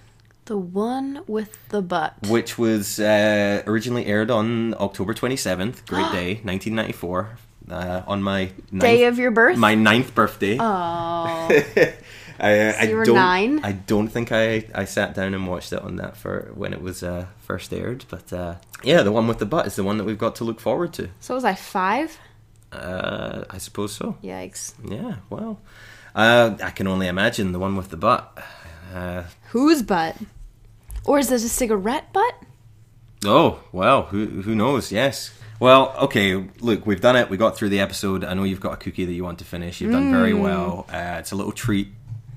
The 0.46 0.58
one 0.58 1.22
with 1.28 1.56
the 1.70 1.84
butt. 1.84 2.16
which 2.28 2.58
was 2.58 3.00
uh, 3.00 3.62
originally 3.68 4.08
aired 4.08 4.32
on 4.32 4.74
October 4.80 5.14
twenty 5.14 5.38
seventh, 5.38 5.86
great 5.86 6.12
day, 6.12 6.42
nineteen 6.44 6.74
ninety 6.74 6.94
four, 6.94 7.38
uh, 7.70 8.02
on 8.08 8.24
my 8.24 8.52
ninth, 8.72 8.82
Day 8.82 9.04
of 9.06 9.20
your 9.20 9.30
birth? 9.30 9.56
my 9.58 9.76
ninth 9.76 10.16
birthday. 10.16 10.58
Oh. 10.60 11.48
I, 12.40 12.60
uh, 12.60 12.74
I 12.80 12.84
you 12.84 12.96
were 12.98 13.06
don't, 13.06 13.16
nine? 13.16 13.60
I 13.64 13.72
don't 13.74 14.08
think 14.08 14.32
I, 14.32 14.66
I 14.74 14.86
sat 14.86 15.14
down 15.16 15.34
and 15.34 15.48
watched 15.48 15.74
it 15.74 15.82
on 15.82 15.98
that 15.98 16.16
for 16.18 16.52
when 16.54 16.74
it 16.74 16.82
was 16.82 17.04
uh, 17.04 17.26
first 17.40 17.74
aired, 17.74 18.06
but 18.10 18.32
uh, 18.34 18.56
yeah, 18.84 19.02
the 19.02 19.12
one 19.12 19.28
with 19.28 19.40
the 19.40 19.46
butt 19.46 19.68
is 19.68 19.76
the 19.76 19.84
one 19.84 19.98
that 19.98 20.04
we've 20.06 20.18
got 20.18 20.36
to 20.36 20.44
look 20.44 20.60
forward 20.60 20.94
to. 20.94 21.10
so 21.20 21.36
was 21.36 21.44
I 21.44 21.56
five? 21.56 22.18
Uh, 22.72 23.44
I 23.50 23.58
suppose 23.58 23.94
so. 23.94 24.18
Yikes. 24.24 24.74
Yeah, 24.88 25.16
well, 25.30 25.60
uh, 26.16 26.56
I 26.64 26.70
can 26.70 26.88
only 26.88 27.08
imagine 27.08 27.52
the 27.52 27.60
one 27.60 27.76
with 27.76 27.90
the 27.90 27.98
butt. 27.98 28.38
Uh, 28.94 29.24
Whose 29.52 29.82
butt? 29.84 30.16
Or 31.06 31.20
is 31.20 31.30
this 31.30 31.44
a 31.44 31.50
cigarette 31.50 32.14
butt? 32.14 32.36
oh 33.26 33.60
well, 33.72 34.04
who 34.04 34.26
who 34.44 34.56
knows? 34.56 34.92
Yes. 34.92 35.32
Well, 35.60 35.94
okay. 36.04 36.36
Look, 36.62 36.86
we've 36.86 37.02
done 37.02 37.18
it. 37.18 37.30
We 37.30 37.36
got 37.36 37.58
through 37.58 37.70
the 37.70 37.82
episode. 37.82 38.24
I 38.24 38.34
know 38.34 38.44
you've 38.46 38.62
got 38.62 38.74
a 38.74 38.78
cookie 38.78 39.04
that 39.04 39.12
you 39.12 39.26
want 39.26 39.40
to 39.40 39.46
finish. 39.46 39.82
You've 39.82 39.92
done 39.92 40.10
very 40.10 40.34
well. 40.34 40.86
Uh, 40.90 41.18
it's 41.20 41.34
a 41.34 41.36
little 41.36 41.52
treat. 41.52 41.90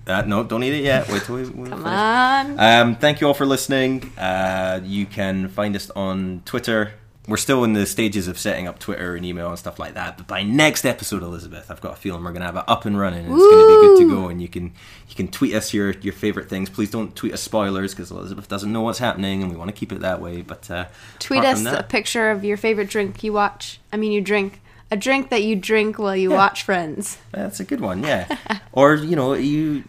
Uh, 0.06 0.22
no, 0.22 0.42
don't 0.44 0.62
eat 0.64 0.74
it 0.74 0.82
yet. 0.84 1.08
Wait 1.08 1.22
till 1.22 1.36
we, 1.36 1.44
Come 1.44 1.64
finish. 1.64 1.82
on. 1.84 2.58
Um, 2.58 2.96
thank 2.96 3.20
you 3.20 3.28
all 3.28 3.34
for 3.34 3.46
listening. 3.46 4.12
Uh, 4.18 4.80
you 4.82 5.06
can 5.06 5.48
find 5.48 5.76
us 5.76 5.90
on 5.90 6.42
Twitter. 6.44 6.92
We're 7.28 7.36
still 7.36 7.62
in 7.62 7.72
the 7.72 7.86
stages 7.86 8.26
of 8.26 8.36
setting 8.36 8.66
up 8.66 8.80
Twitter 8.80 9.14
and 9.14 9.24
email 9.24 9.48
and 9.48 9.56
stuff 9.56 9.78
like 9.78 9.94
that. 9.94 10.16
But 10.18 10.26
by 10.26 10.42
next 10.42 10.84
episode, 10.84 11.22
Elizabeth, 11.22 11.70
I've 11.70 11.80
got 11.80 11.92
a 11.92 11.96
feeling 11.96 12.24
we're 12.24 12.32
going 12.32 12.40
to 12.40 12.46
have 12.46 12.56
it 12.56 12.64
up 12.66 12.84
and 12.84 12.98
running. 12.98 13.26
And 13.26 13.32
it's 13.32 13.40
going 13.44 13.58
to 13.64 13.80
be 13.80 13.86
good 13.86 13.98
to 14.08 14.14
go. 14.22 14.28
And 14.28 14.42
you 14.42 14.48
can 14.48 14.72
you 15.08 15.14
can 15.14 15.28
tweet 15.28 15.54
us 15.54 15.72
your 15.72 15.92
your 16.00 16.14
favorite 16.14 16.48
things. 16.48 16.68
Please 16.68 16.90
don't 16.90 17.14
tweet 17.14 17.32
us 17.32 17.40
spoilers 17.40 17.94
because 17.94 18.10
Elizabeth 18.10 18.48
doesn't 18.48 18.72
know 18.72 18.80
what's 18.80 18.98
happening, 18.98 19.40
and 19.40 19.52
we 19.52 19.56
want 19.56 19.68
to 19.68 19.72
keep 19.72 19.92
it 19.92 20.00
that 20.00 20.20
way. 20.20 20.42
But 20.42 20.68
uh, 20.68 20.86
Tweet 21.20 21.44
us 21.44 21.62
from 21.62 21.72
a 21.76 21.84
picture 21.84 22.28
of 22.32 22.44
your 22.44 22.56
favorite 22.56 22.90
drink 22.90 23.22
you 23.22 23.32
watch. 23.32 23.78
I 23.92 23.98
mean, 23.98 24.10
you 24.10 24.20
drink. 24.20 24.60
A 24.92 24.96
drink 24.96 25.30
that 25.30 25.42
you 25.42 25.56
drink 25.56 25.98
while 25.98 26.14
you 26.14 26.30
Yeah. 26.30 26.36
watch 26.36 26.64
Friends. 26.64 27.16
That's 27.32 27.60
a 27.60 27.64
good 27.64 27.80
one, 27.80 28.02
yeah. 28.02 28.26
or 28.72 28.94
you 28.94 29.16
know, 29.16 29.32
you 29.32 29.84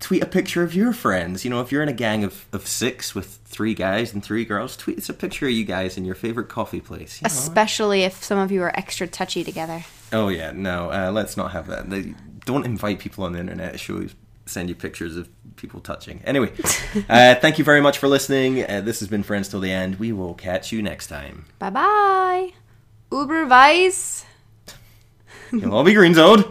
tweet 0.00 0.22
a 0.22 0.26
picture 0.26 0.62
of 0.62 0.74
your 0.74 0.92
friends. 0.92 1.44
You 1.44 1.50
know, 1.50 1.60
if 1.60 1.70
you're 1.70 1.82
in 1.82 1.90
a 1.90 1.92
gang 1.92 2.24
of, 2.24 2.46
of 2.52 2.66
six 2.66 3.14
with 3.14 3.38
three 3.44 3.74
guys 3.74 4.14
and 4.14 4.24
three 4.24 4.44
girls, 4.44 4.76
tweet 4.76 4.98
us 4.98 5.08
a 5.08 5.14
picture 5.14 5.46
of 5.46 5.52
you 5.52 5.64
guys 5.64 5.96
in 5.98 6.04
your 6.06 6.14
favorite 6.14 6.48
coffee 6.48 6.80
place. 6.80 7.20
You 7.20 7.24
know? 7.24 7.26
Especially 7.26 8.02
if 8.04 8.24
some 8.24 8.38
of 8.38 8.50
you 8.50 8.62
are 8.62 8.72
extra 8.78 9.06
touchy 9.06 9.44
together. 9.44 9.84
Oh 10.12 10.28
yeah, 10.28 10.52
no, 10.52 10.90
uh, 10.90 11.10
let's 11.12 11.36
not 11.36 11.52
have 11.52 11.66
that. 11.66 11.90
They, 11.90 12.14
don't 12.46 12.64
invite 12.64 13.00
people 13.00 13.24
on 13.24 13.32
the 13.32 13.40
internet 13.40 13.78
show 13.80 14.06
send 14.46 14.68
you 14.68 14.74
pictures 14.74 15.16
of 15.16 15.28
people 15.56 15.80
touching. 15.80 16.22
Anyway, 16.24 16.52
uh, 17.08 17.34
thank 17.34 17.58
you 17.58 17.64
very 17.64 17.80
much 17.80 17.98
for 17.98 18.06
listening. 18.08 18.64
Uh, 18.64 18.80
this 18.80 19.00
has 19.00 19.08
been 19.08 19.24
Friends 19.24 19.48
Till 19.48 19.60
the 19.60 19.72
End. 19.72 19.96
We 19.98 20.12
will 20.12 20.34
catch 20.34 20.70
you 20.72 20.80
next 20.80 21.08
time. 21.08 21.46
Bye 21.58 21.70
bye. 21.70 22.52
Uber 23.10 23.46
Weiss. 23.46 24.25
You'll 25.52 25.74
all 25.74 25.84
be 25.84 25.94
green 25.94 26.14
zoned. 26.14 26.44